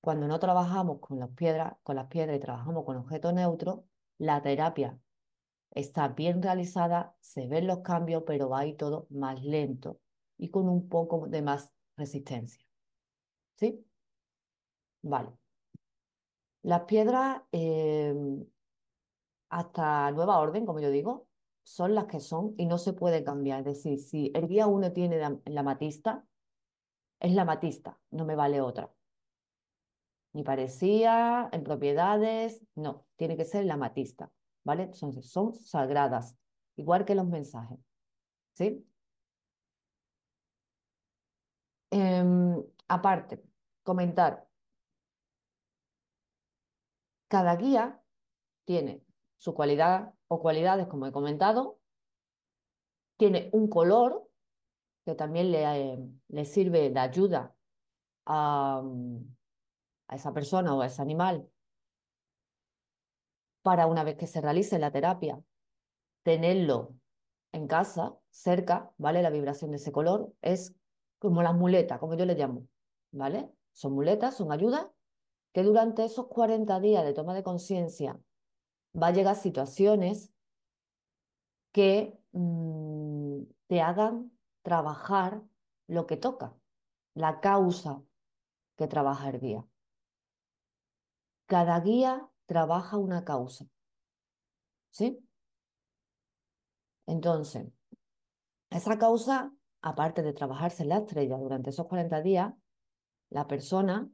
Cuando 0.00 0.26
no 0.26 0.38
trabajamos 0.38 0.98
con 1.00 1.18
las 1.18 1.30
piedras, 1.30 1.74
con 1.82 1.96
las 1.96 2.06
piedras 2.08 2.36
y 2.36 2.40
trabajamos 2.40 2.84
con 2.84 2.96
objetos 2.96 3.34
neutros, 3.34 3.80
la 4.18 4.42
terapia 4.42 4.98
está 5.70 6.08
bien 6.08 6.42
realizada, 6.42 7.14
se 7.20 7.46
ven 7.46 7.66
los 7.66 7.80
cambios, 7.80 8.24
pero 8.26 8.48
va 8.48 8.60
ahí 8.60 8.74
todo 8.74 9.06
más 9.10 9.42
lento 9.42 10.00
y 10.38 10.50
con 10.50 10.68
un 10.68 10.88
poco 10.88 11.26
de 11.28 11.42
más 11.42 11.72
resistencia. 11.96 12.64
¿Sí? 13.56 13.84
Vale. 15.02 15.30
Las 16.62 16.82
piedras, 16.82 17.42
eh, 17.52 18.14
hasta 19.48 20.10
nueva 20.12 20.38
orden, 20.38 20.66
como 20.66 20.80
yo 20.80 20.90
digo, 20.90 21.28
son 21.62 21.94
las 21.94 22.06
que 22.06 22.20
son 22.20 22.54
y 22.58 22.66
no 22.66 22.78
se 22.78 22.92
puede 22.92 23.24
cambiar. 23.24 23.60
Es 23.60 23.82
decir, 23.84 23.98
si 23.98 24.32
el 24.34 24.48
día 24.48 24.66
uno 24.66 24.92
tiene 24.92 25.18
la, 25.44 25.62
matista, 25.62 26.26
es 27.20 27.32
la 27.32 27.44
matista, 27.44 27.98
no 28.10 28.24
me 28.24 28.34
vale 28.36 28.60
otra. 28.60 28.92
Ni 30.32 30.44
parecía, 30.44 31.48
en 31.52 31.64
propiedades, 31.64 32.62
no, 32.76 33.06
tiene 33.16 33.36
que 33.36 33.44
ser 33.44 33.64
la 33.64 33.76
matista, 33.76 34.30
¿vale? 34.64 34.92
Son, 34.92 35.12
son 35.22 35.54
sagradas, 35.54 36.36
igual 36.76 37.04
que 37.04 37.16
los 37.16 37.26
mensajes, 37.26 37.78
¿sí? 38.54 38.86
Em, 41.90 42.62
aparte, 42.88 43.42
comentar, 43.82 44.46
cada 47.28 47.56
guía 47.56 48.00
tiene 48.64 49.02
su 49.36 49.54
cualidad 49.54 50.14
o 50.28 50.40
cualidades, 50.40 50.86
como 50.86 51.06
he 51.06 51.12
comentado, 51.12 51.80
tiene 53.16 53.50
un 53.52 53.68
color 53.68 54.28
que 55.04 55.14
también 55.14 55.50
le, 55.50 55.64
eh, 55.64 55.98
le 56.28 56.44
sirve 56.44 56.90
de 56.90 57.00
ayuda 57.00 57.54
a, 58.26 58.82
a 60.10 60.16
esa 60.16 60.32
persona 60.32 60.74
o 60.74 60.82
a 60.82 60.86
ese 60.86 61.00
animal 61.00 61.48
para 63.62 63.86
una 63.86 64.04
vez 64.04 64.16
que 64.16 64.26
se 64.26 64.40
realice 64.40 64.78
la 64.78 64.90
terapia, 64.90 65.40
tenerlo 66.24 66.96
en 67.52 67.66
casa, 67.66 68.16
cerca, 68.30 68.92
¿vale? 68.98 69.22
La 69.22 69.30
vibración 69.30 69.70
de 69.70 69.76
ese 69.76 69.92
color 69.92 70.32
es 70.42 70.74
como 71.18 71.42
las 71.42 71.54
muletas, 71.54 71.98
como 71.98 72.14
yo 72.16 72.26
le 72.26 72.34
llamo, 72.34 72.66
¿vale? 73.12 73.50
Son 73.72 73.92
muletas, 73.92 74.36
son 74.36 74.50
ayudas 74.50 74.88
que 75.52 75.62
durante 75.62 76.04
esos 76.04 76.26
40 76.26 76.80
días 76.80 77.04
de 77.04 77.12
toma 77.12 77.34
de 77.34 77.42
conciencia 77.42 78.18
va 79.00 79.08
a 79.08 79.12
llegar 79.12 79.36
situaciones 79.36 80.32
que 81.72 82.18
mm, 82.32 83.42
te 83.68 83.80
hagan 83.80 84.32
trabajar 84.62 85.42
lo 85.86 86.06
que 86.06 86.16
toca, 86.16 86.56
la 87.14 87.40
causa 87.40 88.02
que 88.76 88.88
trabaja 88.88 89.28
el 89.30 89.40
guía. 89.40 89.69
Cada 91.50 91.80
guía 91.80 92.30
trabaja 92.46 92.96
una 92.96 93.24
causa. 93.24 93.66
¿Sí? 94.92 95.18
Entonces, 97.06 97.66
esa 98.70 98.98
causa, 98.98 99.52
aparte 99.82 100.22
de 100.22 100.32
trabajarse 100.32 100.84
en 100.84 100.90
la 100.90 100.98
estrella 100.98 101.36
durante 101.38 101.70
esos 101.70 101.88
40 101.88 102.22
días, 102.22 102.54
la 103.30 103.48
persona 103.48 104.08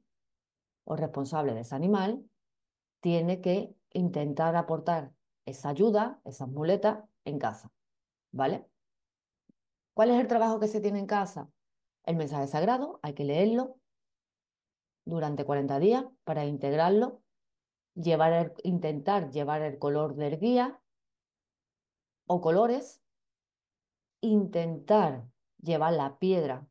o 0.85 0.97
responsable 0.97 1.53
de 1.53 1.61
ese 1.61 1.75
animal 1.75 2.25
tiene 3.03 3.43
que 3.43 3.77
intentar 3.93 4.57
aportar 4.57 5.13
esa 5.45 5.69
ayuda, 5.69 6.23
esas 6.25 6.49
muletas 6.49 7.05
en 7.27 7.39
casa, 7.39 7.71
¿vale? 8.33 8.67
¿Cuál 9.93 10.11
es 10.11 10.19
el 10.19 10.27
trabajo 10.27 10.59
que 10.59 10.69
se 10.69 10.81
tiene 10.81 11.01
en 11.01 11.07
casa? 11.07 11.51
El 12.05 12.17
mensaje 12.17 12.47
sagrado, 12.47 12.99
hay 13.03 13.13
que 13.13 13.25
leerlo 13.25 13.79
durante 15.05 15.45
40 15.45 15.79
días 15.79 16.07
para 16.25 16.47
integrarlo, 16.47 17.23
llevar 17.97 18.55
intentar 18.63 19.31
llevar 19.31 19.63
el 19.63 19.79
color 19.79 20.15
del 20.15 20.39
guía 20.39 20.81
o 22.27 22.41
colores, 22.41 23.03
intentar 24.21 25.27
llevar 25.61 25.95
la 25.95 26.19
piedra 26.19 26.69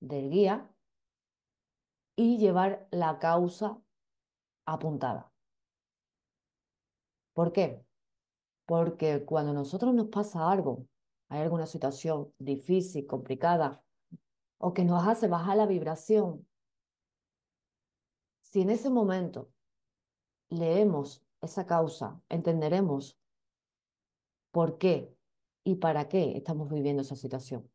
del 0.00 0.30
guía 0.30 0.70
y 2.16 2.38
llevar 2.38 2.86
la 2.90 3.18
causa 3.18 3.80
apuntada. 4.64 5.32
¿Por 7.32 7.52
qué? 7.52 7.84
Porque 8.66 9.24
cuando 9.24 9.52
a 9.52 9.54
nosotros 9.54 9.94
nos 9.94 10.08
pasa 10.08 10.50
algo, 10.50 10.86
hay 11.28 11.40
alguna 11.40 11.66
situación 11.66 12.32
difícil, 12.38 13.06
complicada, 13.06 13.82
o 14.58 14.74
que 14.74 14.84
nos 14.84 15.06
hace 15.06 15.28
bajar 15.28 15.56
la 15.56 15.66
vibración, 15.66 16.46
si 18.40 18.62
en 18.62 18.70
ese 18.70 18.90
momento 18.90 19.50
leemos 20.50 21.22
esa 21.40 21.66
causa, 21.66 22.20
entenderemos 22.28 23.18
por 24.50 24.78
qué 24.78 25.14
y 25.64 25.76
para 25.76 26.08
qué 26.08 26.36
estamos 26.36 26.70
viviendo 26.70 27.02
esa 27.02 27.16
situación. 27.16 27.70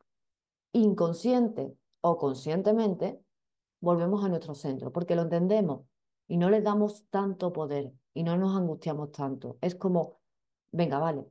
Inconsciente 0.74 1.78
o 2.02 2.18
conscientemente, 2.18 3.24
volvemos 3.80 4.24
a 4.24 4.30
nuestro 4.30 4.56
centro, 4.56 4.92
porque 4.92 5.16
lo 5.16 5.22
entendemos 5.22 5.82
y 6.28 6.38
no 6.38 6.50
le 6.50 6.62
damos 6.62 7.06
tanto 7.10 7.54
poder 7.54 7.94
y 8.14 8.24
no 8.24 8.38
nos 8.38 8.56
angustiamos 8.56 9.12
tanto. 9.12 9.58
Es 9.62 9.76
como, 9.76 10.20
venga, 10.72 11.00
vale, 11.00 11.26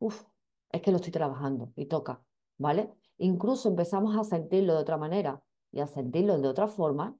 uff, 0.00 0.24
es 0.70 0.82
que 0.82 0.90
lo 0.90 0.96
estoy 0.96 1.12
trabajando 1.12 1.72
y 1.76 1.86
toca, 1.86 2.22
¿vale? 2.58 2.92
Incluso 3.18 3.68
empezamos 3.68 4.16
a 4.16 4.24
sentirlo 4.24 4.74
de 4.74 4.80
otra 4.80 4.96
manera 4.96 5.42
y 5.70 5.80
a 5.80 5.86
sentirlo 5.86 6.38
de 6.38 6.48
otra 6.48 6.66
forma, 6.66 7.16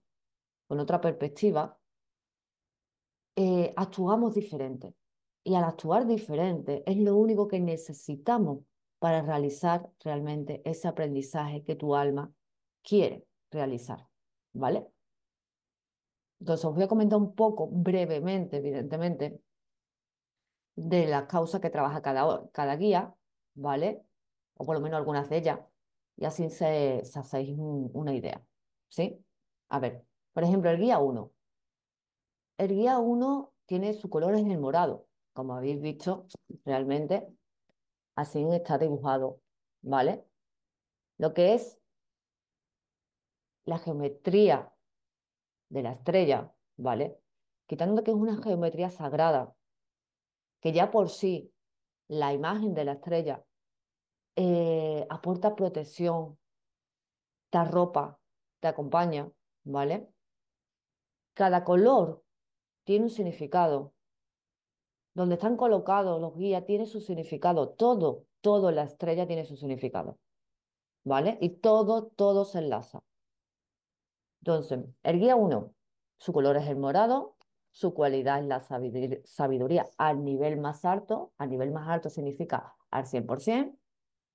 con 0.66 0.80
otra 0.80 1.00
perspectiva, 1.00 1.77
eh, 3.40 3.72
actuamos 3.76 4.34
diferente. 4.34 4.94
Y 5.44 5.54
al 5.54 5.62
actuar 5.62 6.06
diferente 6.08 6.82
es 6.84 6.96
lo 6.96 7.16
único 7.16 7.46
que 7.46 7.60
necesitamos 7.60 8.64
para 8.98 9.22
realizar 9.22 9.88
realmente 10.00 10.60
ese 10.64 10.88
aprendizaje 10.88 11.62
que 11.62 11.76
tu 11.76 11.94
alma 11.94 12.32
quiere 12.82 13.24
realizar, 13.52 14.04
¿vale? 14.52 14.88
Entonces 16.40 16.64
os 16.64 16.74
voy 16.74 16.82
a 16.82 16.88
comentar 16.88 17.16
un 17.16 17.32
poco, 17.36 17.68
brevemente, 17.68 18.56
evidentemente, 18.56 19.40
de 20.74 21.06
las 21.06 21.26
causas 21.26 21.60
que 21.60 21.70
trabaja 21.70 22.02
cada, 22.02 22.48
cada 22.50 22.74
guía, 22.74 23.14
¿vale? 23.54 24.02
O 24.56 24.64
por 24.64 24.74
lo 24.74 24.80
menos 24.82 24.98
algunas 24.98 25.28
de 25.30 25.36
ellas, 25.36 25.60
y 26.16 26.24
así 26.24 26.50
se, 26.50 27.04
se 27.04 27.18
hacéis 27.20 27.56
una 27.56 28.14
idea, 28.14 28.44
¿sí? 28.88 29.24
A 29.68 29.78
ver, 29.78 30.04
por 30.32 30.42
ejemplo, 30.42 30.70
el 30.70 30.78
guía 30.78 30.98
1. 30.98 31.32
El 32.58 32.70
guía 32.70 32.98
1 32.98 33.52
tiene 33.66 33.94
su 33.94 34.10
color 34.10 34.34
en 34.34 34.50
el 34.50 34.58
morado, 34.58 35.06
como 35.32 35.54
habéis 35.54 35.80
visto, 35.80 36.26
realmente 36.64 37.24
así 38.16 38.44
está 38.50 38.78
dibujado, 38.78 39.40
¿vale? 39.80 40.24
Lo 41.18 41.34
que 41.34 41.54
es 41.54 41.78
la 43.64 43.78
geometría 43.78 44.72
de 45.68 45.82
la 45.82 45.92
estrella, 45.92 46.52
¿vale? 46.76 47.20
Quitando 47.68 48.02
que 48.02 48.10
es 48.10 48.16
una 48.16 48.42
geometría 48.42 48.90
sagrada, 48.90 49.54
que 50.60 50.72
ya 50.72 50.90
por 50.90 51.10
sí 51.10 51.52
la 52.08 52.32
imagen 52.32 52.74
de 52.74 52.84
la 52.84 52.94
estrella 52.94 53.44
eh, 54.34 55.06
aporta 55.10 55.54
protección, 55.54 56.36
te 57.50 57.62
ropa, 57.62 58.18
te 58.58 58.66
acompaña, 58.66 59.30
¿vale? 59.62 60.08
Cada 61.34 61.62
color 61.62 62.24
tiene 62.88 63.04
un 63.04 63.10
significado. 63.10 63.92
Donde 65.12 65.34
están 65.34 65.58
colocados 65.58 66.18
los 66.22 66.34
guías 66.38 66.64
tiene 66.64 66.86
su 66.86 67.02
significado. 67.02 67.68
Todo, 67.68 68.24
todo 68.40 68.70
la 68.70 68.84
estrella 68.84 69.26
tiene 69.26 69.44
su 69.44 69.56
significado. 69.56 70.18
¿Vale? 71.04 71.36
Y 71.42 71.50
todo, 71.50 72.06
todo 72.06 72.46
se 72.46 72.60
enlaza. 72.60 73.00
Entonces, 74.40 74.86
el 75.02 75.18
guía 75.20 75.36
1, 75.36 75.74
su 76.16 76.32
color 76.32 76.56
es 76.56 76.66
el 76.66 76.76
morado, 76.76 77.36
su 77.72 77.92
cualidad 77.92 78.40
es 78.40 78.46
la 78.46 78.62
sabiduría 79.24 79.86
al 79.98 80.24
nivel 80.24 80.58
más 80.58 80.86
alto, 80.86 81.34
a 81.36 81.44
nivel 81.44 81.72
más 81.72 81.88
alto 81.88 82.08
significa 82.08 82.74
al 82.90 83.04
100%, 83.04 83.76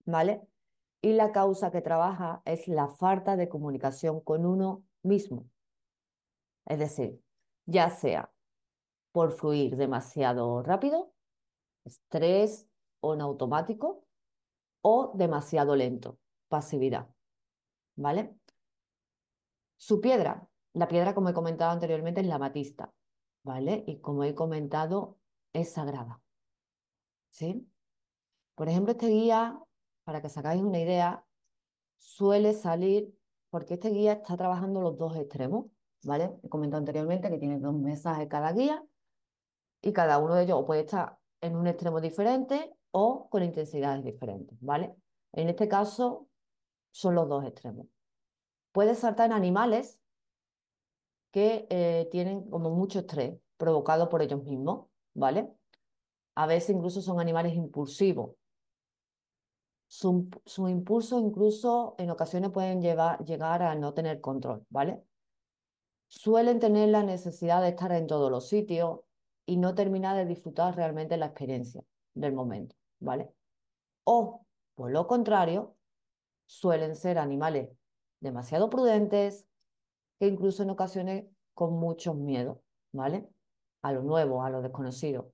¿vale? 0.06 0.48
Y 1.02 1.14
la 1.14 1.32
causa 1.32 1.72
que 1.72 1.82
trabaja 1.82 2.44
es 2.46 2.68
la 2.68 2.88
falta 2.88 3.36
de 3.36 3.50
comunicación 3.50 4.22
con 4.22 4.46
uno 4.46 4.84
mismo. 5.02 5.50
Es 6.66 6.78
decir, 6.78 7.20
ya 7.66 7.90
sea 7.90 8.33
por 9.14 9.32
fluir 9.32 9.78
demasiado 9.78 10.64
rápido, 10.64 11.14
estrés 11.86 12.68
o 13.00 13.14
en 13.14 13.22
automático, 13.22 14.04
o 14.82 15.14
demasiado 15.16 15.76
lento, 15.76 16.20
pasividad, 16.50 17.08
¿vale? 17.96 18.36
Su 19.78 20.02
piedra, 20.02 20.50
la 20.74 20.88
piedra 20.88 21.14
como 21.14 21.30
he 21.30 21.34
comentado 21.34 21.72
anteriormente 21.72 22.22
es 22.22 22.28
la 22.28 22.40
matista, 22.40 22.92
¿vale? 23.44 23.84
Y 23.88 24.00
como 24.00 24.24
he 24.24 24.34
comentado, 24.34 25.20
es 25.54 25.72
sagrada, 25.72 26.22
¿sí? 27.30 27.70
Por 28.56 28.68
ejemplo, 28.68 28.94
este 28.94 29.08
guía, 29.08 29.60
para 30.06 30.22
que 30.22 30.30
sacáis 30.30 30.64
una 30.64 30.80
idea, 30.80 31.24
suele 31.98 32.54
salir, 32.54 33.16
porque 33.52 33.76
este 33.76 33.90
guía 33.90 34.14
está 34.14 34.36
trabajando 34.38 34.82
los 34.82 34.98
dos 34.98 35.16
extremos, 35.16 35.68
¿vale? 36.04 36.36
He 36.42 36.50
comentado 36.50 36.80
anteriormente 36.80 37.30
que 37.30 37.38
tiene 37.38 37.60
dos 37.60 37.76
mensajes 37.76 38.28
cada 38.28 38.52
guía 38.54 38.84
y 39.84 39.92
cada 39.92 40.18
uno 40.18 40.36
de 40.36 40.44
ellos 40.44 40.64
puede 40.66 40.82
estar 40.82 41.20
en 41.42 41.58
un 41.58 41.68
extremo 41.68 42.00
diferente 42.00 42.74
o 42.92 43.28
con 43.30 43.44
intensidades 43.44 44.04
diferentes, 44.04 44.58
¿vale? 44.62 44.96
En 45.34 45.50
este 45.50 45.68
caso 45.68 46.28
son 46.92 47.16
los 47.16 47.28
dos 47.28 47.46
extremos. 47.46 47.88
Puede 48.72 48.96
saltar 48.96 49.28
en 49.28 49.34
animales 49.34 50.00
que 51.32 51.68
eh, 51.70 52.08
tienen 52.12 52.50
como 52.50 52.70
mucho 52.70 53.00
estrés 53.00 53.38
provocado 53.58 54.08
por 54.08 54.22
ellos 54.22 54.42
mismos, 54.44 54.88
¿vale? 55.14 55.52
A 56.36 56.48
veces 56.48 56.76
incluso 56.76 57.02
son 57.02 57.20
animales 57.20 57.54
impulsivos. 57.54 58.36
Su, 59.88 60.30
su 60.46 60.70
impulso 60.70 61.20
incluso 61.20 61.96
en 61.98 62.10
ocasiones 62.10 62.52
pueden 62.52 62.82
llevar, 62.82 63.24
llegar 63.26 63.62
a 63.64 63.76
no 63.76 63.94
tener 63.94 64.22
control, 64.22 64.66
¿vale? 64.70 65.04
Suelen 66.08 66.60
tener 66.60 66.90
la 66.90 67.04
necesidad 67.04 67.62
de 67.62 67.70
estar 67.70 67.92
en 67.92 68.08
todos 68.08 68.32
los 68.32 68.48
sitios, 68.48 69.02
y 69.46 69.58
no 69.58 69.76
termina 69.76 70.16
de 70.16 70.26
disfrutar 70.26 70.76
realmente 70.76 71.18
la 71.18 71.28
experiencia 71.28 71.84
del 72.14 72.34
momento, 72.34 72.76
¿vale? 73.00 73.34
O, 74.04 74.46
por 74.76 74.92
lo 74.92 75.08
contrario, 75.08 75.76
suelen 76.46 76.96
ser 76.96 77.18
animales 77.18 77.70
demasiado 78.20 78.70
prudentes, 78.70 79.48
que 80.20 80.28
incluso 80.28 80.64
en 80.64 80.70
ocasiones 80.70 81.26
con 81.54 81.74
mucho 81.74 82.14
miedo, 82.14 82.62
¿vale? 82.92 83.30
A 83.82 83.92
lo 83.92 84.04
nuevo, 84.04 84.44
a 84.44 84.50
lo 84.50 84.62
desconocido. 84.62 85.34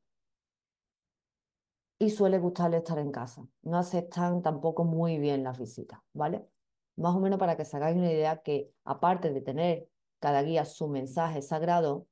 Y 1.99 2.09
suele 2.09 2.39
gustarle 2.39 2.77
estar 2.77 2.97
en 2.97 3.11
casa. 3.11 3.45
No 3.61 3.77
aceptan 3.77 4.41
tampoco 4.41 4.85
muy 4.85 5.19
bien 5.19 5.43
las 5.43 5.59
visitas, 5.59 5.99
¿vale? 6.13 6.47
Más 6.95 7.15
o 7.15 7.19
menos 7.19 7.37
para 7.39 7.57
que 7.57 7.65
se 7.65 7.77
hagáis 7.77 7.97
una 7.97 8.11
idea 8.11 8.41
que 8.41 8.71
aparte 8.85 9.31
de 9.31 9.41
tener 9.41 9.89
cada 10.19 10.41
guía 10.41 10.65
su 10.65 10.87
mensaje 10.87 11.41
sagrado, 11.41 12.07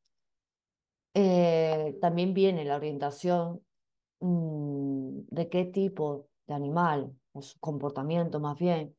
eh, 1.19 1.97
también 1.99 2.35
viene 2.35 2.63
la 2.63 2.75
orientación 2.75 3.65
mm, 4.19 5.21
de 5.31 5.49
qué 5.49 5.65
tipo 5.65 6.29
de 6.45 6.53
animal 6.53 7.11
o 7.31 7.41
su 7.41 7.59
comportamiento 7.59 8.39
más 8.39 8.55
bien 8.59 8.95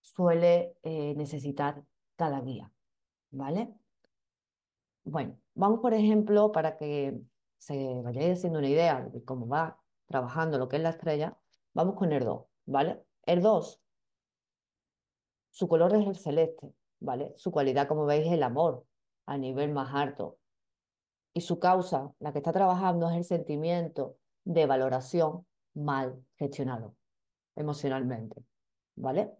suele 0.00 0.76
eh, 0.84 1.14
necesitar 1.16 1.82
cada 2.14 2.40
guía, 2.40 2.70
¿vale? 3.32 3.74
Bueno, 5.02 5.36
vamos 5.54 5.80
por 5.80 5.92
ejemplo 5.92 6.52
para 6.52 6.76
que 6.76 7.20
se 7.58 8.00
vayáis 8.02 8.38
haciendo 8.38 8.60
una 8.60 8.68
idea 8.68 9.00
de 9.02 9.24
cómo 9.24 9.48
va 9.48 9.80
trabajando 10.06 10.56
lo 10.56 10.68
que 10.68 10.76
es 10.76 10.82
la 10.82 10.90
estrella, 10.90 11.36
vamos 11.72 11.96
con 11.96 12.12
el 12.12 12.24
2, 12.24 12.44
¿vale? 12.66 13.02
El 13.24 13.42
2, 13.42 13.82
su 15.50 15.66
color 15.66 15.96
es 15.96 16.06
el 16.06 16.16
celeste, 16.16 16.72
¿vale? 17.00 17.32
Su 17.36 17.50
cualidad, 17.50 17.88
como 17.88 18.06
veis, 18.06 18.24
es 18.24 18.32
el 18.34 18.44
amor 18.44 18.86
a 19.26 19.36
nivel 19.36 19.72
más 19.72 19.92
alto 19.92 20.38
y 21.34 21.40
su 21.40 21.58
causa, 21.58 22.14
la 22.20 22.32
que 22.32 22.38
está 22.38 22.52
trabajando, 22.52 23.10
es 23.10 23.16
el 23.16 23.24
sentimiento 23.24 24.16
de 24.44 24.66
valoración 24.66 25.46
mal 25.74 26.24
gestionado 26.36 26.94
emocionalmente, 27.56 28.42
¿vale? 28.94 29.32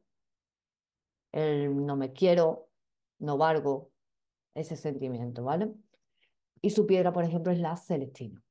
El 1.33 1.85
no 1.87 1.97
me 1.97 2.13
quiero, 2.13 2.69
no 3.19 3.39
valgo, 3.39 3.93
ese 4.55 4.77
sentimiento, 4.77 5.45
¿vale? 5.45 5.73
Y 6.61 6.71
su 6.71 6.87
piedra, 6.87 7.13
por 7.13 7.25
ejemplo, 7.25 7.53
es 7.53 7.59
la 7.59 7.77
celestina. 7.77 8.43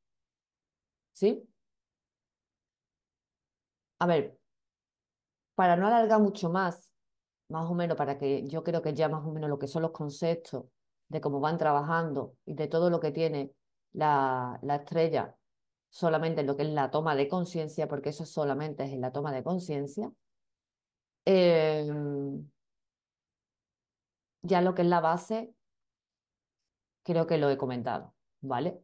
¿Sí? 1.13 1.47
A 3.99 4.05
ver, 4.05 4.37
para 5.55 5.75
no 5.75 5.87
alargar 5.87 6.19
mucho 6.19 6.49
más, 6.49 6.91
más 7.49 7.69
o 7.69 7.73
menos, 7.73 7.97
para 7.97 8.17
que 8.17 8.45
yo 8.47 8.63
creo 8.63 8.81
que 8.81 8.93
ya 8.93 9.09
más 9.09 9.25
o 9.25 9.31
menos 9.31 9.49
lo 9.49 9.59
que 9.59 9.67
son 9.67 9.81
los 9.81 9.91
conceptos 9.91 10.65
de 11.13 11.21
cómo 11.21 11.39
van 11.39 11.57
trabajando 11.57 12.35
y 12.45 12.55
de 12.55 12.67
todo 12.67 12.89
lo 12.89 12.99
que 12.99 13.11
tiene 13.11 13.53
la, 13.93 14.59
estrella 14.63 15.37
solamente 15.89 16.41
en 16.41 16.47
lo 16.47 16.57
que 16.57 16.63
es 16.63 16.69
la 16.69 16.89
toma 16.91 17.15
de 17.15 17.27
conciencia, 17.27 17.87
porque 17.87 18.09
eso 18.09 18.25
solamente 18.25 18.83
es 18.83 18.91
en 18.91 19.01
la 19.01 19.11
toma 19.11 19.31
de 19.31 19.43
conciencia, 19.43 20.11
em, 21.25 22.49
ya 24.41 24.61
lo 24.61 24.73
que 24.73 24.81
es 24.81 24.87
la 24.87 25.01
base, 25.01 25.53
creo 27.03 27.27
que 27.27 27.37
lo 27.37 27.49
he 27.49 27.57
comentado, 27.57 28.13
¿vale? 28.41 28.81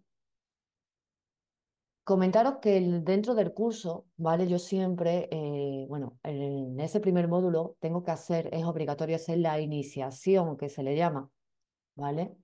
Comentaros 2.04 2.56
que 2.62 2.80
dentro 2.82 3.36
del 3.36 3.54
curso, 3.54 4.06
¿vale? 4.18 4.48
Yo 4.48 4.58
siempre, 4.60 5.30
eh, 5.32 5.86
bueno, 5.88 6.20
en 6.24 6.80
ese 6.80 7.00
primer 7.00 7.28
módulo 7.28 7.76
tengo 7.80 8.04
que 8.04 8.12
hacer, 8.12 8.50
es 8.54 8.66
obligatorio 8.66 9.16
hacer 9.16 9.40
la 9.40 9.60
iniciación, 9.60 10.58
que 10.58 10.70
se 10.70 10.84
le 10.84 10.96
llama, 10.96 11.30
¿vale? 11.96 12.36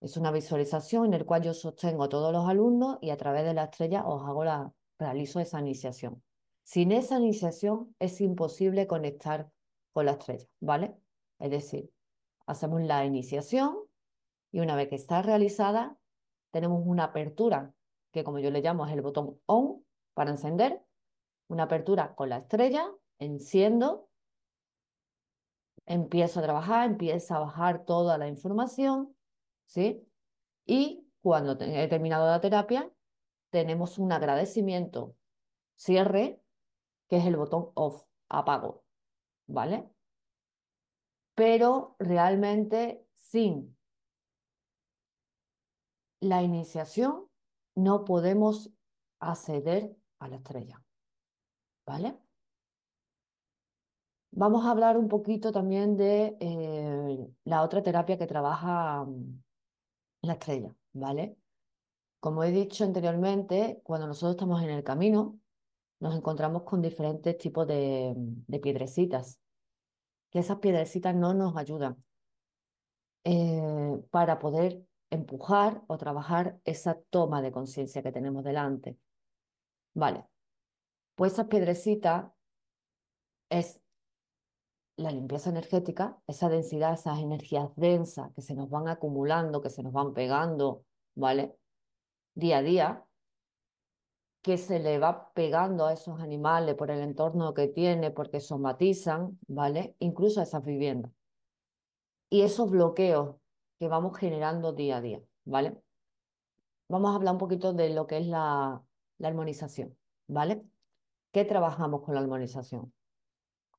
Es 0.00 0.16
una 0.16 0.30
visualización 0.30 1.12
en 1.12 1.20
la 1.20 1.24
cual 1.24 1.42
yo 1.42 1.54
sostengo 1.54 2.04
a 2.04 2.08
todos 2.08 2.32
los 2.32 2.48
alumnos 2.48 2.98
y 3.00 3.10
a 3.10 3.16
través 3.16 3.44
de 3.44 3.54
la 3.54 3.64
estrella 3.64 4.06
os 4.06 4.22
hago 4.22 4.44
la, 4.44 4.72
realizo 4.98 5.40
esa 5.40 5.60
iniciación. 5.60 6.22
Sin 6.62 6.92
esa 6.92 7.18
iniciación 7.18 7.94
es 7.98 8.20
imposible 8.20 8.86
conectar 8.86 9.50
con 9.92 10.06
la 10.06 10.12
estrella, 10.12 10.46
¿vale? 10.60 10.96
Es 11.38 11.50
decir, 11.50 11.90
hacemos 12.46 12.82
la 12.82 13.04
iniciación 13.04 13.76
y 14.50 14.60
una 14.60 14.76
vez 14.76 14.88
que 14.88 14.94
está 14.94 15.22
realizada, 15.22 15.98
tenemos 16.50 16.82
una 16.86 17.04
apertura, 17.04 17.74
que 18.12 18.24
como 18.24 18.38
yo 18.38 18.50
le 18.50 18.60
llamo 18.60 18.86
es 18.86 18.92
el 18.92 19.02
botón 19.02 19.40
ON 19.46 19.84
para 20.14 20.30
encender, 20.30 20.80
una 21.48 21.64
apertura 21.64 22.14
con 22.14 22.28
la 22.28 22.38
estrella, 22.38 22.90
enciendo, 23.18 24.08
empiezo 25.86 26.40
a 26.40 26.42
trabajar, 26.42 26.90
empieza 26.90 27.36
a 27.36 27.40
bajar 27.40 27.84
toda 27.84 28.18
la 28.18 28.28
información, 28.28 29.14
¿sí? 29.66 30.06
Y 30.66 31.06
cuando 31.20 31.56
he 31.60 31.88
terminado 31.88 32.26
la 32.26 32.40
terapia, 32.40 32.90
tenemos 33.50 33.98
un 33.98 34.12
agradecimiento, 34.12 35.16
cierre, 35.76 36.40
que 37.08 37.18
es 37.18 37.26
el 37.26 37.36
botón 37.36 37.70
off, 37.74 38.04
apago, 38.28 38.84
¿vale? 39.46 39.88
Pero 41.34 41.96
realmente 41.98 43.06
sin 43.14 43.76
la 46.20 46.42
iniciación 46.42 47.28
no 47.74 48.04
podemos 48.04 48.70
acceder 49.18 49.96
a 50.18 50.28
la 50.28 50.36
estrella, 50.36 50.82
¿vale? 51.86 52.18
Vamos 54.36 54.66
a 54.66 54.72
hablar 54.72 54.96
un 54.96 55.06
poquito 55.06 55.52
también 55.52 55.96
de 55.96 56.36
eh, 56.40 57.28
la 57.44 57.62
otra 57.62 57.84
terapia 57.84 58.18
que 58.18 58.26
trabaja 58.26 59.04
mm, 59.04 59.42
la 60.22 60.32
estrella, 60.32 60.74
¿vale? 60.92 61.36
Como 62.18 62.42
he 62.42 62.50
dicho 62.50 62.82
anteriormente, 62.82 63.80
cuando 63.84 64.08
nosotros 64.08 64.32
estamos 64.32 64.60
en 64.64 64.70
el 64.70 64.82
camino, 64.82 65.38
nos 66.00 66.16
encontramos 66.16 66.64
con 66.64 66.82
diferentes 66.82 67.38
tipos 67.38 67.64
de, 67.68 68.14
de 68.16 68.58
piedrecitas, 68.58 69.38
que 70.30 70.40
esas 70.40 70.58
piedrecitas 70.58 71.14
no 71.14 71.32
nos 71.32 71.56
ayudan 71.56 72.02
eh, 73.22 74.02
para 74.10 74.40
poder 74.40 74.84
empujar 75.10 75.84
o 75.86 75.96
trabajar 75.96 76.58
esa 76.64 77.00
toma 77.10 77.40
de 77.40 77.52
conciencia 77.52 78.02
que 78.02 78.10
tenemos 78.10 78.42
delante. 78.42 78.98
Vale, 79.92 80.24
pues 81.14 81.34
esas 81.34 81.46
piedrecitas 81.46 82.32
es 83.48 83.80
la 84.96 85.10
limpieza 85.10 85.50
energética, 85.50 86.18
esa 86.26 86.48
densidad, 86.48 86.94
esas 86.94 87.18
energías 87.18 87.70
densas 87.76 88.32
que 88.34 88.42
se 88.42 88.54
nos 88.54 88.70
van 88.70 88.88
acumulando, 88.88 89.60
que 89.60 89.70
se 89.70 89.82
nos 89.82 89.92
van 89.92 90.14
pegando, 90.14 90.84
¿vale? 91.14 91.56
Día 92.34 92.58
a 92.58 92.62
día, 92.62 93.04
que 94.42 94.58
se 94.58 94.78
le 94.78 94.98
va 94.98 95.32
pegando 95.32 95.86
a 95.86 95.94
esos 95.94 96.20
animales 96.20 96.74
por 96.74 96.90
el 96.90 97.00
entorno 97.00 97.54
que 97.54 97.68
tiene, 97.68 98.10
porque 98.10 98.40
somatizan, 98.40 99.38
¿vale? 99.48 99.96
Incluso 100.00 100.40
a 100.40 100.42
esas 100.44 100.64
viviendas. 100.64 101.10
Y 102.30 102.42
esos 102.42 102.70
bloqueos 102.70 103.36
que 103.78 103.88
vamos 103.88 104.16
generando 104.18 104.72
día 104.72 104.98
a 104.98 105.00
día, 105.00 105.22
¿vale? 105.44 105.80
Vamos 106.88 107.12
a 107.12 107.16
hablar 107.16 107.32
un 107.34 107.38
poquito 107.38 107.72
de 107.72 107.90
lo 107.90 108.06
que 108.06 108.18
es 108.18 108.26
la, 108.26 108.82
la 109.18 109.28
armonización, 109.28 109.96
¿vale? 110.28 110.62
¿Qué 111.32 111.44
trabajamos 111.44 112.02
con 112.02 112.14
la 112.14 112.20
armonización? 112.20 112.92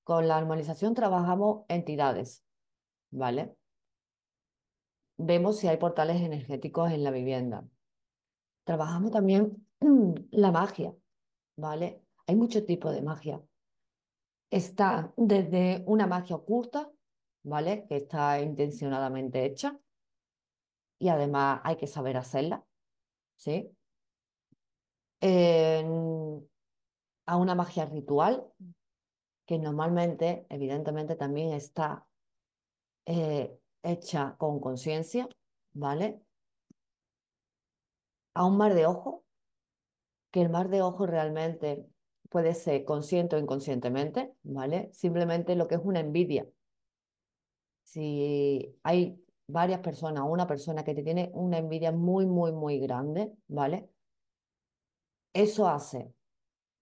Con 0.05 0.27
la 0.27 0.37
armonización 0.37 0.93
trabajamos 0.93 1.65
entidades, 1.67 2.45
¿vale? 3.09 3.57
Vemos 5.17 5.57
si 5.57 5.67
hay 5.67 5.77
portales 5.77 6.21
energéticos 6.21 6.91
en 6.91 7.03
la 7.03 7.09
vivienda. 7.09 7.67
Trabajamos 8.65 9.11
también 9.11 9.67
la 10.29 10.51
magia, 10.51 10.95
¿vale? 11.57 12.03
Hay 12.27 12.35
muchos 12.35 12.67
tipos 12.67 12.93
de 12.93 13.01
magia. 13.01 13.41
Está 14.51 15.11
desde 15.17 15.83
una 15.87 16.05
magia 16.05 16.35
oculta, 16.35 16.91
¿vale? 17.43 17.87
Que 17.87 17.95
está 17.95 18.39
intencionadamente 18.39 19.43
hecha 19.43 19.79
y 20.99 21.09
además 21.09 21.61
hay 21.63 21.77
que 21.77 21.87
saber 21.87 22.15
hacerla, 22.17 22.63
¿sí? 23.35 23.71
a 27.27 27.37
una 27.37 27.55
magia 27.55 27.85
ritual, 27.85 28.45
que 29.45 29.60
normalmente, 29.60 30.45
evidentemente, 30.49 31.15
también 31.15 31.53
está 31.53 32.08
eh, 33.05 33.58
hecha 33.84 34.36
con 34.38 34.60
conciencia, 34.60 35.29
¿vale? 35.73 36.21
A 38.34 38.45
un 38.45 38.58
mar 38.58 38.73
de 38.73 38.86
ojo, 38.86 39.23
que 40.31 40.41
el 40.41 40.49
mar 40.49 40.69
de 40.69 40.81
ojo 40.81 41.05
realmente 41.05 41.86
puede 42.29 42.53
ser 42.53 42.84
consciente 42.84 43.36
o 43.36 43.39
inconscientemente, 43.39 44.34
¿vale? 44.43 44.89
Simplemente 44.91 45.55
lo 45.55 45.67
que 45.67 45.75
es 45.75 45.81
una 45.84 45.99
envidia. 45.99 46.47
Si 47.84 48.75
hay 48.84 49.23
varias 49.47 49.79
personas, 49.81 50.23
una 50.27 50.47
persona 50.47 50.84
que 50.84 50.95
te 50.95 51.03
tiene 51.03 51.29
una 51.34 51.60
envidia 51.60 51.91
muy, 51.91 52.25
muy, 52.25 52.51
muy 52.51 52.79
grande, 52.79 53.31
¿vale? 53.47 53.89
Eso 55.34 55.67
hace 55.67 56.12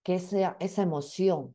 que 0.02 0.16
esa, 0.16 0.56
esa 0.60 0.82
emoción 0.82 1.54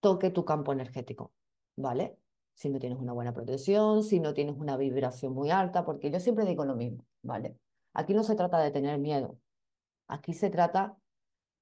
toque 0.00 0.30
tu 0.30 0.44
campo 0.44 0.72
energético, 0.72 1.32
¿vale? 1.76 2.18
Si 2.54 2.68
no 2.68 2.78
tienes 2.78 2.98
una 2.98 3.12
buena 3.12 3.32
protección, 3.32 4.02
si 4.02 4.20
no 4.20 4.34
tienes 4.34 4.56
una 4.56 4.76
vibración 4.76 5.32
muy 5.32 5.50
alta, 5.50 5.84
porque 5.84 6.10
yo 6.10 6.20
siempre 6.20 6.44
digo 6.44 6.64
lo 6.64 6.76
mismo, 6.76 7.04
¿vale? 7.22 7.56
Aquí 7.94 8.14
no 8.14 8.22
se 8.24 8.34
trata 8.34 8.58
de 8.58 8.70
tener 8.70 8.98
miedo, 8.98 9.38
aquí 10.08 10.34
se 10.34 10.50
trata 10.50 10.96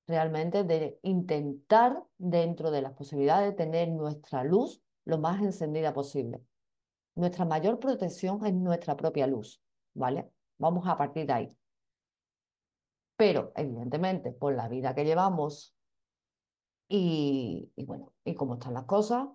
realmente 0.06 0.64
de 0.64 0.98
intentar, 1.02 2.02
dentro 2.16 2.70
de 2.70 2.82
las 2.82 2.92
posibilidades, 2.92 3.56
tener 3.56 3.88
nuestra 3.88 4.44
luz 4.44 4.82
lo 5.04 5.18
más 5.18 5.42
encendida 5.42 5.92
posible. 5.92 6.42
Nuestra 7.14 7.44
mayor 7.44 7.78
protección 7.78 8.44
es 8.44 8.54
nuestra 8.54 8.96
propia 8.96 9.26
luz, 9.26 9.60
¿vale? 9.94 10.30
Vamos 10.58 10.86
a 10.86 10.96
partir 10.96 11.26
de 11.26 11.32
ahí. 11.32 11.56
Pero, 13.16 13.52
evidentemente, 13.56 14.32
por 14.32 14.54
la 14.54 14.68
vida 14.68 14.94
que 14.94 15.04
llevamos 15.04 15.75
y, 16.88 17.72
bueno, 17.84 18.12
y 18.24 18.34
cómo 18.34 18.54
están 18.54 18.74
las 18.74 18.84
cosas, 18.84 19.28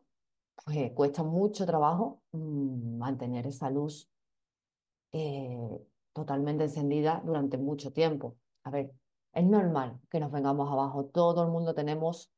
pues 0.64 0.92
cuesta 0.94 1.24
mucho 1.24 1.66
trabajo 1.66 2.22
mm, 2.32 2.98
mantener 2.98 3.48
esa 3.48 3.70
luz 3.70 4.10
eh, 5.12 5.80
totalmente 6.14 6.66
encendida 6.66 7.22
durante 7.26 7.58
mucho 7.58 7.92
tiempo. 7.92 8.38
A 8.64 8.72
ver, 8.72 8.94
es 9.34 9.46
normal 9.46 10.00
que 10.10 10.20
nos 10.20 10.32
vengamos 10.32 10.72
abajo. 10.72 11.06
Todo 11.06 11.44
el 11.44 11.50
mundo 11.50 11.74
tenemos 11.74 12.32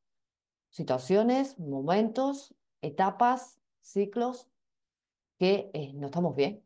situaciones, 0.69 1.59
momentos, 1.59 2.55
etapas, 2.81 3.59
ciclos 3.81 4.49
que 5.37 5.69
eh, 5.73 5.93
no 5.93 6.07
estamos 6.07 6.35
bien. 6.35 6.63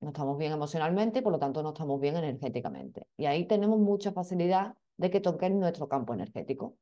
No 0.00 0.08
estamos 0.08 0.36
bien 0.38 0.52
emocionalmente, 0.52 1.22
por 1.22 1.32
lo 1.32 1.38
tanto 1.38 1.62
no 1.62 1.70
estamos 1.70 2.00
bien 2.00 2.16
energéticamente. 2.16 3.06
Y 3.16 3.26
ahí 3.26 3.46
tenemos 3.46 3.78
mucha 3.78 4.12
facilidad 4.12 4.76
de 4.98 5.10
que 5.10 5.20
toquen 5.20 5.58
nuestro 5.58 5.88
campo 5.88 6.12
energético. 6.14 6.76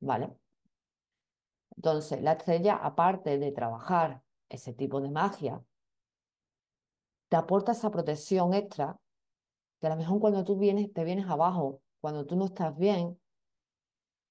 ¿Vale? 0.00 0.34
Entonces, 1.76 2.20
la 2.22 2.32
estrella, 2.32 2.76
aparte 2.76 3.38
de 3.38 3.52
trabajar 3.52 4.22
ese 4.48 4.72
tipo 4.72 5.00
de 5.00 5.10
magia, 5.10 5.62
te 7.28 7.36
aporta 7.36 7.72
esa 7.72 7.90
protección 7.90 8.54
extra 8.54 8.98
que 9.80 9.86
a 9.86 9.90
lo 9.90 9.96
mejor 9.96 10.20
cuando 10.20 10.44
tú 10.44 10.58
vienes, 10.58 10.92
te 10.92 11.04
vienes 11.04 11.26
abajo, 11.28 11.80
cuando 12.00 12.26
tú 12.26 12.36
no 12.36 12.46
estás 12.46 12.76
bien, 12.76 13.18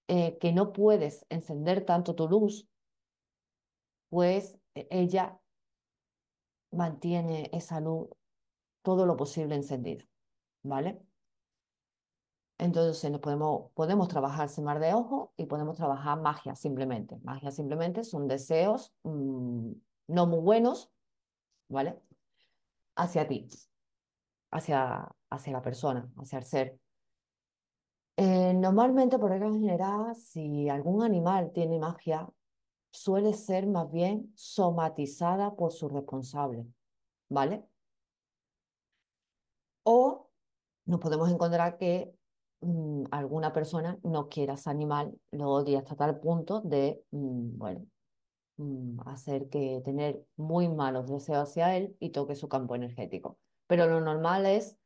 eh, 0.08 0.38
que 0.40 0.52
no 0.54 0.74
puedes 0.74 1.26
encender 1.30 1.86
tanto 1.86 2.14
tu 2.16 2.28
luz, 2.28 2.68
pues 4.10 4.58
e, 4.76 4.88
ella 4.92 5.40
mantiene 6.72 7.50
esa 7.54 7.80
luz 7.80 8.10
todo 8.82 9.06
lo 9.06 9.16
posible 9.18 9.56
encendida, 9.56 10.06
¿vale? 10.64 11.02
Entonces 12.60 13.10
nos 13.10 13.22
podemos, 13.22 13.72
podemos 13.74 14.10
trabajar 14.10 14.50
sin 14.50 14.66
mar 14.66 14.80
de 14.80 14.94
ojo 14.94 15.34
y 15.38 15.46
podemos 15.46 15.78
trabajar 15.78 16.20
magia 16.20 16.56
simplemente. 16.56 17.18
Magia 17.24 17.52
simplemente 17.52 18.04
son 18.04 18.28
deseos 18.28 18.94
mm, 19.04 19.72
no 20.08 20.28
muy 20.28 20.42
buenos, 20.42 20.92
¿vale? 21.70 21.98
Hacia 22.96 23.26
ti, 23.28 23.48
hacia, 24.52 25.10
hacia 25.30 25.54
la 25.54 25.62
persona, 25.62 26.12
hacia 26.18 26.40
el 26.40 26.44
ser. 26.44 26.80
Eh, 28.18 28.54
normalmente, 28.54 29.18
por 29.18 29.32
regla 29.32 29.52
general, 29.52 30.14
si 30.18 30.68
algún 30.68 31.02
animal 31.02 31.52
tiene 31.54 31.80
magia, 31.80 32.28
suele 32.92 33.34
ser 33.34 33.68
más 33.68 33.90
bien 33.90 34.34
somatizada 34.36 35.56
por 35.56 35.72
su 35.72 35.88
responsable, 35.88 36.66
¿vale? 37.30 37.66
O 39.84 40.30
nos 40.86 41.00
podemos 41.00 41.30
encontrar 41.32 41.78
que 41.78 42.19
mm, 42.62 43.06
alguna 43.12 43.54
persona 43.54 44.00
no 44.04 44.30
quiera 44.30 44.56
ese 44.56 44.70
animal, 44.70 45.20
lo 45.32 45.50
odia 45.50 45.80
hasta 45.80 45.96
tal 45.96 46.20
punto 46.20 46.62
de, 46.62 47.04
mm, 47.12 47.58
bueno, 47.58 47.86
mm, 48.58 49.02
hacer 49.08 49.50
que 49.50 49.82
tener 49.86 50.26
muy 50.38 50.70
malos 50.70 51.08
deseos 51.10 51.50
hacia 51.50 51.78
él 51.78 51.96
y 52.00 52.12
toque 52.12 52.36
su 52.36 52.50
campo 52.50 52.76
energético. 52.76 53.40
Pero 53.68 53.88
lo 53.88 54.02
normal 54.02 54.46
es 54.46 54.78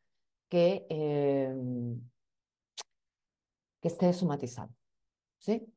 que, 0.50 0.86
eh, 0.90 1.54
que 3.82 3.88
esté 3.88 4.14
somatizado. 4.14 4.74
¿Sí? 5.40 5.74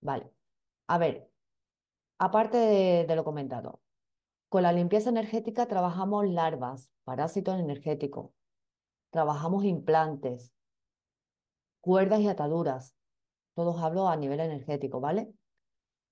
Vale. 0.00 0.30
A 0.88 0.98
ver, 0.98 1.30
aparte 2.18 2.56
de, 2.58 3.04
de 3.06 3.16
lo 3.16 3.24
comentado, 3.24 3.80
con 4.48 4.62
la 4.64 4.72
limpieza 4.72 5.10
energética 5.10 5.66
trabajamos 5.66 6.28
larvas, 6.28 6.92
parásitos 7.04 7.58
energéticos, 7.60 8.30
trabajamos 9.12 9.64
implantes, 9.64 10.52
cuerdas 11.80 12.20
y 12.20 12.28
ataduras. 12.28 12.96
Todos 13.54 13.80
hablo 13.82 14.08
a 14.08 14.16
nivel 14.16 14.40
energético, 14.40 15.00
¿vale? 15.00 15.32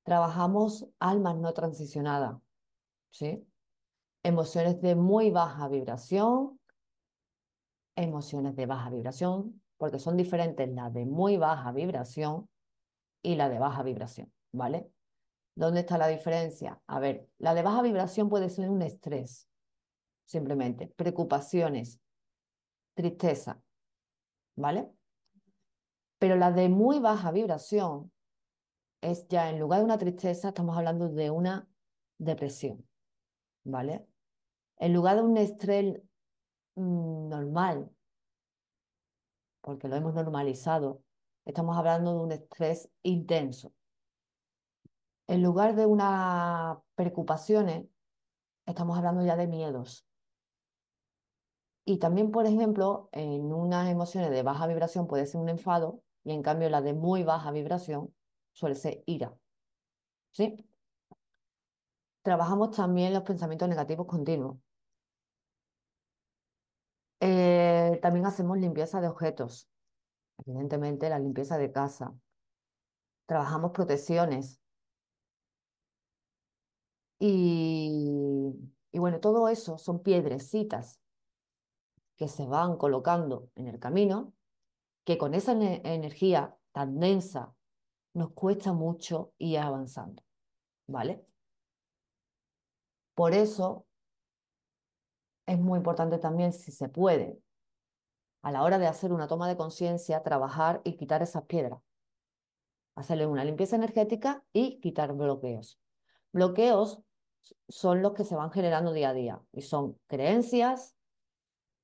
Trabajamos 0.05 0.87
almas 0.99 1.37
no 1.39 1.55
transicionadas, 1.55 2.37
¿sí? 3.11 3.47
Emociones 4.23 4.83
de 4.83 4.95
muy 4.95 5.31
baja 5.31 5.67
vibración, 5.69 6.61
emociones 7.97 8.55
de 8.55 8.67
baja 8.67 8.91
vibración, 8.91 9.63
porque 9.79 9.99
son 9.99 10.19
diferentes 10.19 10.69
las 10.69 10.93
de 10.93 11.07
muy 11.07 11.39
baja 11.39 11.73
vibración 11.73 12.51
y 13.23 13.37
la 13.37 13.49
de 13.49 13.59
baja 13.59 13.83
vibración, 13.83 14.31
¿vale? 14.53 14.91
¿Dónde 15.55 15.81
está 15.81 15.97
la 15.97 16.09
diferencia? 16.09 16.83
A 16.87 17.01
ver, 17.01 17.27
la 17.39 17.55
de 17.55 17.63
baja 17.63 17.81
vibración 17.81 18.29
puede 18.29 18.51
ser 18.51 18.69
un 18.69 18.83
estrés, 18.83 19.49
simplemente, 20.27 20.89
preocupaciones, 20.97 21.99
tristeza, 23.01 23.61
¿vale? 24.57 24.91
Pero 26.19 26.37
la 26.37 26.53
de 26.53 26.69
muy 26.69 27.01
baja 27.01 27.31
vibración 27.31 28.13
es 29.01 29.27
ya, 29.29 29.49
en 29.49 29.59
lugar 29.59 29.81
de 29.81 29.85
una 29.87 29.99
tristeza, 29.99 30.49
estamos 30.49 30.77
hablando 30.77 31.09
de 31.09 31.31
una 31.31 31.67
depresión, 32.19 32.87
¿vale? 33.65 34.07
En 34.77 34.93
lugar 34.93 35.17
de 35.17 35.23
un 35.23 35.37
estrés 35.37 36.01
mm, 36.75 37.29
normal, 37.29 37.91
porque 39.63 39.89
lo 39.89 39.97
hemos 39.97 40.15
normalizado, 40.15 41.03
estamos 41.45 41.77
hablando 41.77 42.15
de 42.15 42.21
un 42.25 42.33
estrés 42.33 42.91
intenso. 43.03 43.73
En 45.27 45.43
lugar 45.43 45.75
de 45.75 45.87
unas 45.87 46.79
preocupaciones, 46.95 47.87
estamos 48.67 48.99
hablando 48.99 49.25
ya 49.25 49.37
de 49.37 49.47
miedos. 49.47 50.07
Y 51.90 51.98
también, 51.98 52.31
por 52.31 52.46
ejemplo, 52.46 53.09
en 53.12 53.53
unas 53.53 53.90
emociones 53.90 54.31
de 54.31 54.44
baja 54.44 54.68
vibración 54.68 55.09
puede 55.09 55.26
ser 55.26 55.40
un 55.40 55.48
enfado 55.48 56.05
y 56.22 56.31
en 56.33 56.40
cambio 56.42 56.68
la 56.70 56.83
de 56.83 56.92
muy 56.94 57.24
baja 57.24 57.50
vibración 57.50 58.14
suele 58.53 58.76
ser 58.76 59.03
ira. 59.07 59.37
¿Sí? 60.33 60.68
Trabajamos 62.22 62.70
también 62.70 63.12
los 63.12 63.24
pensamientos 63.24 63.68
negativos 63.68 64.07
continuos. 64.07 64.57
Eh, 67.20 67.98
también 68.03 68.26
hacemos 68.26 68.59
limpieza 68.59 69.00
de 69.00 69.09
objetos, 69.09 69.68
evidentemente 70.46 71.09
la 71.11 71.18
limpieza 71.20 71.59
de 71.59 71.72
casa. 71.72 72.14
Trabajamos 73.26 73.70
protecciones. 73.72 74.61
Y, 77.18 78.53
y 78.92 78.98
bueno, 78.98 79.20
todo 79.20 79.48
eso 79.48 79.79
son 79.79 80.03
piedrecitas 80.03 81.00
que 82.21 82.29
se 82.29 82.45
van 82.45 82.77
colocando 82.77 83.49
en 83.55 83.67
el 83.67 83.79
camino, 83.79 84.35
que 85.07 85.17
con 85.17 85.33
esa 85.33 85.53
energía 85.53 86.55
tan 86.71 87.01
densa 87.01 87.55
nos 88.13 88.33
cuesta 88.33 88.75
mucho 88.75 89.33
ir 89.39 89.59
avanzando, 89.59 90.23
¿vale? 90.87 91.25
Por 93.15 93.33
eso 93.33 93.87
es 95.47 95.59
muy 95.59 95.79
importante 95.79 96.19
también, 96.19 96.53
si 96.53 96.71
se 96.73 96.91
puede, 96.91 97.41
a 98.43 98.53
la 98.53 98.65
hora 98.65 98.79
de 98.79 98.87
hacer 98.87 99.15
una 99.15 99.27
toma 99.27 99.49
de 99.49 99.57
conciencia, 99.57 100.23
trabajar 100.23 100.83
y 100.85 100.99
quitar 100.99 101.23
esas 101.23 101.45
piedras. 101.45 101.81
Hacerle 102.97 103.27
una 103.27 103.45
limpieza 103.47 103.77
energética 103.77 104.45
y 104.53 104.79
quitar 104.81 105.15
bloqueos. 105.15 105.81
Bloqueos 106.35 107.03
son 107.71 108.03
los 108.03 108.13
que 108.13 108.25
se 108.25 108.37
van 108.37 108.51
generando 108.51 108.93
día 108.93 109.09
a 109.09 109.15
día 109.15 109.43
y 109.53 109.63
son 109.63 109.99
creencias, 110.07 111.00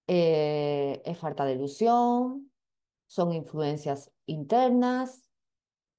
eh, 0.07 1.03
es 1.05 1.19
falta 1.19 1.45
de 1.45 1.55
ilusión, 1.55 2.51
son 3.07 3.33
influencias 3.33 4.13
internas, 4.27 5.29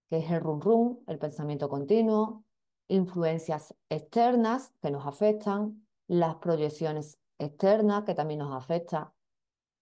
que 0.09 0.17
es 0.17 0.31
el 0.31 0.41
run 0.41 0.61
run, 0.61 1.03
el 1.07 1.19
pensamiento 1.19 1.69
continuo, 1.69 2.45
influencias 2.87 3.75
externas 3.89 4.73
que 4.81 4.91
nos 4.91 5.05
afectan, 5.05 5.85
las 6.07 6.35
proyecciones 6.35 7.19
externas 7.37 8.03
que 8.03 8.15
también 8.15 8.39
nos 8.39 8.53
afectan, 8.53 9.09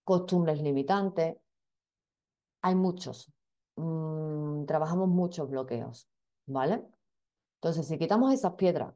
costumbres 0.04 0.60
limitantes. 0.60 1.36
Hay 2.62 2.74
muchos. 2.74 3.32
Mm, 3.76 4.64
trabajamos 4.64 5.08
muchos 5.08 5.48
bloqueos, 5.48 6.08
¿vale? 6.46 6.84
Entonces, 7.60 7.86
si 7.86 7.98
quitamos 7.98 8.32
esas 8.32 8.54
piedras, 8.54 8.94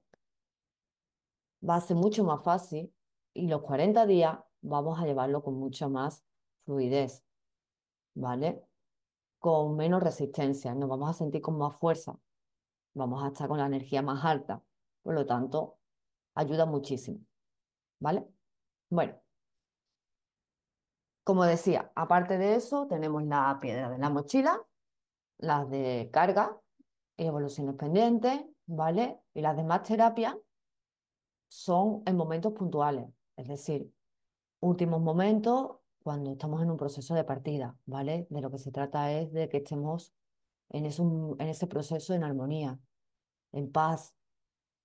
va 1.68 1.76
a 1.76 1.80
ser 1.80 1.96
mucho 1.96 2.24
más 2.24 2.42
fácil 2.42 2.92
y 3.34 3.46
los 3.46 3.62
40 3.62 4.06
días 4.06 4.38
vamos 4.62 5.00
a 5.00 5.06
llevarlo 5.06 5.42
con 5.42 5.54
mucha 5.54 5.88
más 5.88 6.24
fluidez, 6.64 7.24
¿vale? 8.14 8.64
Con 9.38 9.76
menos 9.76 10.02
resistencia, 10.02 10.74
nos 10.74 10.88
vamos 10.88 11.10
a 11.10 11.14
sentir 11.14 11.40
con 11.40 11.58
más 11.58 11.76
fuerza, 11.76 12.18
vamos 12.94 13.24
a 13.24 13.28
estar 13.28 13.48
con 13.48 13.58
la 13.58 13.66
energía 13.66 14.02
más 14.02 14.24
alta, 14.24 14.62
por 15.02 15.14
lo 15.14 15.26
tanto, 15.26 15.78
ayuda 16.34 16.66
muchísimo, 16.66 17.20
¿vale? 17.98 18.26
Bueno, 18.90 19.20
como 21.24 21.44
decía, 21.44 21.92
aparte 21.94 22.38
de 22.38 22.56
eso, 22.56 22.86
tenemos 22.86 23.22
la 23.24 23.56
piedra 23.60 23.88
de 23.88 23.98
la 23.98 24.10
mochila, 24.10 24.60
las 25.38 25.68
de 25.70 26.10
carga 26.12 26.58
y 27.16 27.26
evoluciones 27.26 27.76
pendientes, 27.76 28.44
¿vale? 28.66 29.20
Y 29.34 29.40
las 29.40 29.56
demás 29.56 29.82
terapias 29.84 30.36
son 31.48 32.02
en 32.06 32.16
momentos 32.16 32.52
puntuales, 32.52 33.06
es 33.36 33.48
decir, 33.48 33.92
últimos 34.60 35.00
momentos 35.00 35.76
cuando 36.02 36.32
estamos 36.32 36.62
en 36.62 36.70
un 36.70 36.76
proceso 36.76 37.14
de 37.14 37.24
partida, 37.24 37.76
¿vale? 37.86 38.26
De 38.30 38.40
lo 38.40 38.50
que 38.50 38.58
se 38.58 38.70
trata 38.70 39.12
es 39.12 39.32
de 39.32 39.48
que 39.48 39.58
estemos 39.58 40.14
en 40.70 40.86
ese, 40.86 41.66
proceso 41.66 42.14
en 42.14 42.24
armonía, 42.24 42.78
en 43.52 43.70
paz, 43.70 44.14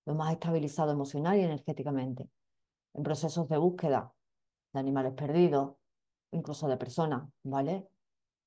lo 0.06 0.16
más 0.16 0.34
estabilizado 0.34 0.92
emocional 0.92 1.38
y 1.38 1.42
energéticamente, 1.42 2.30
en 2.94 3.04
procesos 3.04 3.48
de 3.48 3.58
búsqueda 3.58 4.14
de 4.74 4.80
animales 4.80 5.14
perdidos, 5.14 5.76
incluso 6.32 6.68
de 6.68 6.78
personas, 6.78 7.30
¿vale? 7.44 7.88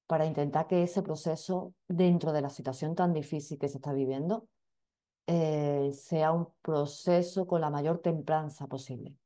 Para 0.06 0.26
intentar 0.26 0.66
que 0.66 0.82
ese 0.82 1.02
proceso, 1.02 1.74
dentro 1.86 2.32
de 2.32 2.42
la 2.42 2.50
situación 2.50 2.94
tan 2.94 3.12
difícil 3.12 3.58
que 3.58 3.68
se 3.68 3.78
está 3.78 3.92
viviendo, 3.92 4.48
eh, 5.26 5.90
sea 5.92 6.32
un 6.32 6.48
proceso 6.62 7.46
con 7.46 7.60
la 7.60 7.70
mayor 7.70 7.98
templanza 7.98 8.66
posible. 8.66 9.16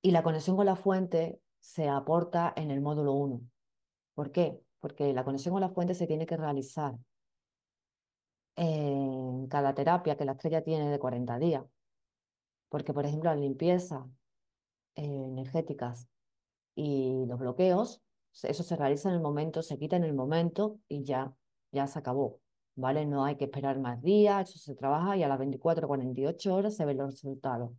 Y 0.00 0.12
la 0.12 0.22
conexión 0.22 0.56
con 0.56 0.66
la 0.66 0.76
fuente 0.76 1.40
se 1.60 1.88
aporta 1.88 2.52
en 2.56 2.70
el 2.70 2.80
módulo 2.80 3.12
1. 3.12 3.40
¿Por 4.14 4.32
qué? 4.32 4.60
Porque 4.80 5.12
la 5.12 5.24
conexión 5.24 5.52
con 5.52 5.60
la 5.60 5.70
fuente 5.70 5.94
se 5.94 6.06
tiene 6.06 6.26
que 6.26 6.36
realizar 6.36 6.96
en 8.56 9.46
cada 9.48 9.74
terapia 9.74 10.16
que 10.16 10.24
la 10.24 10.32
estrella 10.32 10.62
tiene 10.62 10.90
de 10.90 10.98
40 10.98 11.38
días. 11.38 11.64
Porque, 12.68 12.92
por 12.92 13.06
ejemplo, 13.06 13.30
las 13.30 13.40
limpiezas 13.40 14.04
eh, 14.96 15.04
energéticas 15.04 16.08
y 16.74 17.24
los 17.26 17.38
bloqueos, 17.38 18.02
eso 18.42 18.62
se 18.62 18.76
realiza 18.76 19.08
en 19.08 19.16
el 19.16 19.20
momento, 19.20 19.62
se 19.62 19.78
quita 19.78 19.96
en 19.96 20.04
el 20.04 20.14
momento 20.14 20.78
y 20.88 21.04
ya, 21.04 21.32
ya 21.72 21.86
se 21.86 21.98
acabó. 21.98 22.40
¿Vale? 22.74 23.06
No 23.06 23.24
hay 23.24 23.36
que 23.36 23.44
esperar 23.44 23.80
más 23.80 24.00
días, 24.02 24.48
eso 24.48 24.58
se 24.60 24.76
trabaja 24.76 25.16
y 25.16 25.24
a 25.24 25.28
las 25.28 25.38
24 25.38 25.86
o 25.86 25.88
48 25.88 26.54
horas 26.54 26.76
se 26.76 26.84
ven 26.84 26.98
los 26.98 27.10
resultados. 27.10 27.72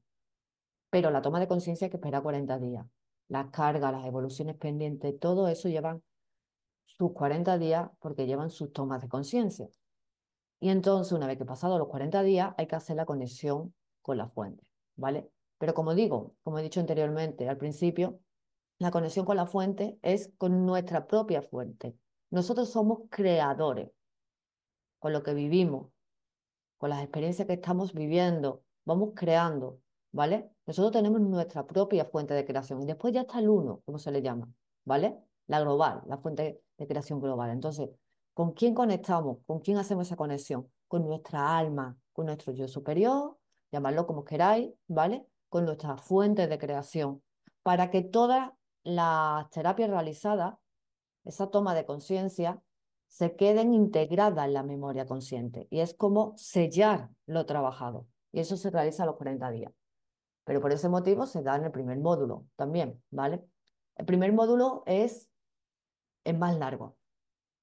Pero 0.90 1.12
la 1.12 1.22
toma 1.22 1.40
de 1.40 1.48
conciencia 1.48 1.86
hay 1.86 1.92
que 1.92 1.98
esperar 1.98 2.24
40 2.24 2.60
días. 2.60 2.86
Las 3.28 3.48
cargas, 3.52 3.92
las 3.92 4.06
evoluciones 4.06 4.56
pendientes, 4.56 5.20
todo 5.20 5.48
eso 5.48 5.70
llevan 5.70 6.02
sus 6.86 7.14
40 7.14 7.58
días 7.58 7.90
porque 8.00 8.26
llevan 8.26 8.50
sus 8.50 8.74
tomas 8.74 9.02
de 9.02 9.08
conciencia. 9.08 9.70
Y 10.60 10.70
entonces, 10.70 11.14
una 11.14 11.28
vez 11.28 11.38
que 11.38 11.46
pasados 11.46 11.80
los 11.80 11.88
40 11.88 12.22
días, 12.24 12.54
hay 12.58 12.68
que 12.68 12.76
hacer 12.76 12.96
la 12.96 13.06
conexión 13.06 13.74
con 14.02 14.18
la 14.18 14.28
fuente, 14.28 14.66
¿vale? 14.96 15.30
Pero 15.58 15.74
como 15.74 15.94
digo, 15.94 16.36
como 16.44 16.60
he 16.60 16.64
dicho 16.64 16.80
anteriormente 16.80 17.48
al 17.48 17.58
principio, 17.58 18.20
la 18.80 18.92
conexión 18.92 19.26
con 19.26 19.38
la 19.38 19.46
fuente 19.46 20.00
es 20.02 20.32
con 20.38 20.66
nuestra 20.66 21.06
propia 21.06 21.42
fuente. 21.42 21.96
Nosotros 22.32 22.70
somos 22.70 23.02
creadores 23.10 23.92
con 25.00 25.14
lo 25.14 25.24
que 25.24 25.34
vivimos, 25.34 25.92
con 26.78 26.90
las 26.90 27.02
experiencias 27.02 27.48
que 27.48 27.54
estamos 27.54 27.94
viviendo, 27.94 28.64
vamos 28.86 29.12
creando, 29.16 29.80
¿vale? 30.12 30.51
Nosotros 30.66 30.91
tenemos 30.91 31.22
nuestra 31.22 31.66
propia 31.66 32.05
fuente 32.05 32.34
de 32.34 32.45
creación 32.45 32.82
y 32.82 32.86
después 32.86 33.14
ya 33.14 33.22
está 33.22 33.39
el 33.39 33.49
uno, 33.49 33.82
como 33.86 33.99
se 33.99 34.12
le 34.12 34.22
llama, 34.22 34.47
¿vale? 34.86 35.18
La 35.47 35.60
global, 35.62 36.03
la 36.07 36.18
fuente 36.18 36.62
de 36.78 36.88
creación 36.88 37.20
global. 37.20 37.51
Entonces, 37.51 37.89
¿con 38.34 38.53
quién 38.53 38.74
conectamos? 38.74 39.38
¿Con 39.45 39.60
quién 39.60 39.78
hacemos 39.78 40.07
esa 40.07 40.16
conexión? 40.16 40.70
con 40.89 41.05
nuestra 41.05 41.57
alma, 41.57 41.97
con 42.12 42.26
nuestro 42.26 42.51
yo 42.51 42.68
superior, 42.68 43.38
llamadlo 43.72 44.05
como 44.07 44.26
queráis, 44.26 44.74
¿vale? 44.88 45.26
Con 45.47 45.64
nuestras 45.64 46.01
fuentes 46.01 46.49
de 46.49 46.57
creación, 46.57 47.24
para 47.64 47.91
que 47.91 48.01
todas 48.01 48.51
las 48.84 49.49
terapias 49.51 49.89
realizadas, 49.89 50.55
esa 51.24 51.47
toma 51.51 51.76
de 51.76 51.86
conciencia, 51.86 52.62
se 53.07 53.36
queden 53.36 53.74
integradas 53.74 54.47
en 54.47 54.53
la 54.53 54.64
memoria 54.64 55.05
consciente. 55.05 55.68
Y 55.70 55.80
es 55.80 55.93
como 55.93 56.34
sellar 56.38 57.10
lo 57.28 57.45
trabajado. 57.45 58.07
Y 58.32 58.39
eso 58.39 58.57
se 58.57 58.72
realiza 58.72 59.03
a 59.03 59.05
los 59.05 59.16
40 59.16 59.51
días. 59.51 59.72
Pero 60.44 60.62
por 60.62 60.72
ese 60.72 60.90
motivo 60.90 61.26
se 61.26 61.44
da 61.44 61.56
en 61.56 61.66
el 61.66 61.72
primer 61.72 61.98
módulo 62.00 62.48
también, 62.56 63.02
¿vale? 63.12 63.44
El 63.96 64.06
primer 64.06 64.34
módulo 64.34 64.84
es, 64.86 65.30
es 66.24 66.38
más 66.38 66.58
largo. 66.58 66.98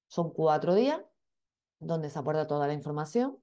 Son 0.07 0.31
cuatro 0.31 0.75
días 0.75 1.01
donde 1.79 2.09
se 2.09 2.19
aporta 2.19 2.47
toda 2.47 2.67
la 2.67 2.73
información 2.73 3.37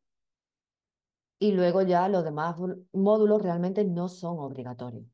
y 1.39 1.53
luego 1.53 1.83
ya 1.83 2.09
los 2.09 2.25
demás 2.25 2.57
módulos 2.93 3.43
realmente 3.43 3.85
no 3.85 4.09
son 4.09 4.39
obligatorios. 4.39 5.05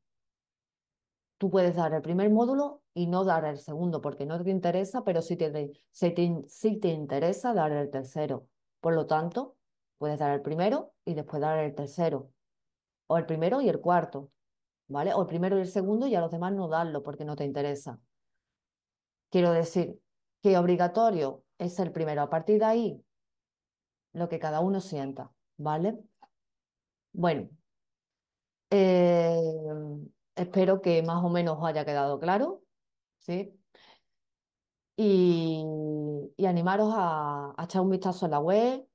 Tú 1.37 1.49
puedes 1.49 1.75
dar 1.75 1.93
el 1.93 2.03
primer 2.03 2.29
módulo 2.29 2.83
y 2.93 3.07
no 3.07 3.23
dar 3.25 3.45
el 3.45 3.57
segundo 3.57 3.99
porque 3.99 4.25
no 4.25 4.41
te 4.43 4.51
interesa, 4.51 5.03
pero 5.03 5.21
sí 5.21 5.35
te, 5.35 5.49
te, 5.49 6.11
te 6.11 6.87
interesa 6.87 7.53
dar 7.53 7.71
el 7.71 7.89
tercero. 7.89 8.47
Por 8.79 8.93
lo 8.93 9.07
tanto, 9.07 9.57
puedes 9.97 10.19
dar 10.19 10.31
el 10.31 10.41
primero 10.41 10.93
y 11.03 11.15
después 11.15 11.41
dar 11.41 11.57
el 11.59 11.73
tercero. 11.73 12.31
O 13.11 13.17
el 13.17 13.25
primero 13.25 13.59
y 13.59 13.67
el 13.67 13.81
cuarto, 13.81 14.31
¿vale? 14.87 15.13
O 15.13 15.21
el 15.21 15.27
primero 15.27 15.57
y 15.57 15.61
el 15.61 15.67
segundo 15.67 16.07
y 16.07 16.15
a 16.15 16.21
los 16.21 16.31
demás 16.31 16.53
no 16.53 16.69
darlo 16.69 17.03
porque 17.03 17.25
no 17.25 17.35
te 17.35 17.43
interesa. 17.43 17.99
Quiero 19.29 19.51
decir 19.51 19.99
que 20.41 20.57
obligatorio 20.57 21.43
es 21.57 21.77
el 21.79 21.91
primero. 21.91 22.21
A 22.21 22.29
partir 22.29 22.59
de 22.59 22.65
ahí, 22.65 23.05
lo 24.13 24.29
que 24.29 24.39
cada 24.39 24.61
uno 24.61 24.79
sienta, 24.79 25.29
¿vale? 25.57 25.99
Bueno, 27.11 27.49
eh, 28.69 29.37
espero 30.35 30.81
que 30.81 31.03
más 31.03 31.21
o 31.21 31.29
menos 31.29 31.57
os 31.57 31.65
haya 31.65 31.83
quedado 31.83 32.17
claro, 32.17 32.63
¿sí? 33.19 33.53
Y, 34.95 35.65
animaros 36.45 36.93
a, 36.95 37.55
echar 37.61 37.81
un 37.81 37.89
vistazo 37.89 38.25
a 38.25 38.29
la 38.29 38.39
web, 38.39 38.87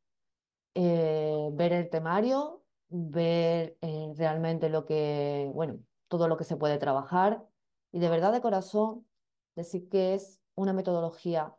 eh, 0.74 1.48
ver 1.52 1.72
el 1.74 1.90
temario, 1.90 2.65
ver 2.88 3.76
eh, 3.80 4.12
realmente 4.16 4.68
lo 4.68 4.86
que, 4.86 5.50
bueno, 5.54 5.78
todo 6.08 6.28
lo 6.28 6.36
que 6.36 6.44
se 6.44 6.56
puede 6.56 6.78
trabajar 6.78 7.44
y 7.92 7.98
de 7.98 8.08
verdad 8.08 8.32
de 8.32 8.40
corazón 8.40 9.06
decir 9.54 9.88
que 9.88 10.14
es 10.14 10.40
una 10.54 10.72
metodología 10.72 11.54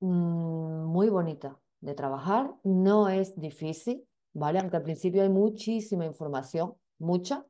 mm, 0.00 0.84
muy 0.84 1.08
bonita 1.08 1.58
de 1.80 1.94
trabajar, 1.94 2.54
no 2.62 3.08
es 3.08 3.38
difícil, 3.38 4.06
¿vale? 4.32 4.60
Aunque 4.60 4.76
al 4.76 4.82
principio 4.82 5.22
hay 5.22 5.28
muchísima 5.28 6.06
información, 6.06 6.74
mucha, 6.98 7.44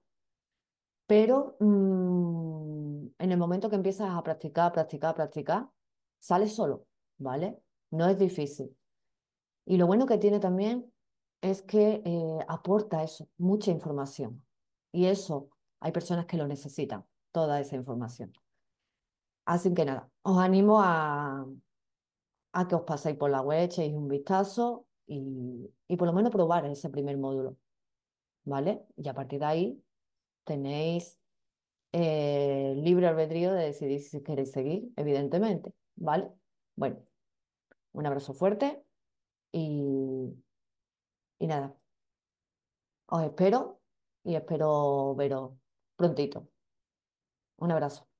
pero 1.07 1.57
mm, 1.61 3.07
en 3.19 3.33
el 3.33 3.39
momento 3.39 3.69
que 3.69 3.77
empiezas 3.77 4.11
a 4.11 4.23
practicar, 4.23 4.73
practicar, 4.73 5.15
practicar, 5.15 5.69
sales 6.19 6.55
solo, 6.55 6.87
¿vale? 7.19 7.59
No 7.91 8.09
es 8.09 8.19
difícil. 8.19 8.75
Y 9.67 9.77
lo 9.77 9.87
bueno 9.87 10.07
que 10.07 10.19
tiene 10.19 10.41
también 10.41 10.92
es 11.43 11.61
que 11.63 12.03
eh, 12.05 12.39
aporta 12.49 13.03
eso, 13.03 13.29
mucha 13.37 13.71
información. 13.71 14.43
Y 14.93 15.07
eso, 15.07 15.51
hay 15.81 15.93
personas 15.93 16.27
que 16.27 16.37
lo 16.39 16.47
necesitan, 16.47 17.05
toda 17.33 17.61
esa 17.61 17.77
información. 17.77 18.33
Así 19.45 19.75
que 19.75 19.85
nada, 19.85 20.09
os 20.23 20.39
animo 20.39 20.81
a, 20.81 21.45
a 22.53 22.69
que 22.69 22.75
os 22.75 22.83
paséis 22.83 23.17
por 23.17 23.31
la 23.31 23.43
web, 23.43 23.65
echéis 23.65 23.93
un 23.95 24.09
vistazo 24.09 24.87
y, 25.07 25.97
por 25.97 26.07
lo 26.07 26.13
menos 26.13 26.33
probar 26.33 26.65
ese 26.67 26.89
primer 26.91 27.19
módulo, 27.19 27.57
¿vale? 28.45 28.87
Y 28.97 29.09
a 29.09 29.15
partir 29.15 29.41
de 29.41 29.47
ahí 29.47 29.85
tenéis 30.45 31.19
eh, 31.93 32.75
libre 32.77 33.09
albedrío 33.09 33.53
de 33.53 33.65
decidir 33.65 34.01
si 34.01 34.23
queréis 34.23 34.53
seguir, 34.53 34.91
evidentemente, 34.97 35.73
¿vale? 35.97 36.31
Bueno, 36.77 36.99
un 37.93 38.07
abrazo 38.07 38.33
fuerte 38.33 38.83
y, 39.53 40.35
y 41.43 41.47
nada, 41.49 41.75
os 43.07 43.23
espero 43.25 43.81
y 44.23 44.37
espero 44.37 45.15
veros 45.17 45.53
prontito. 45.97 46.49
Un 47.57 47.73
abrazo. 47.73 48.12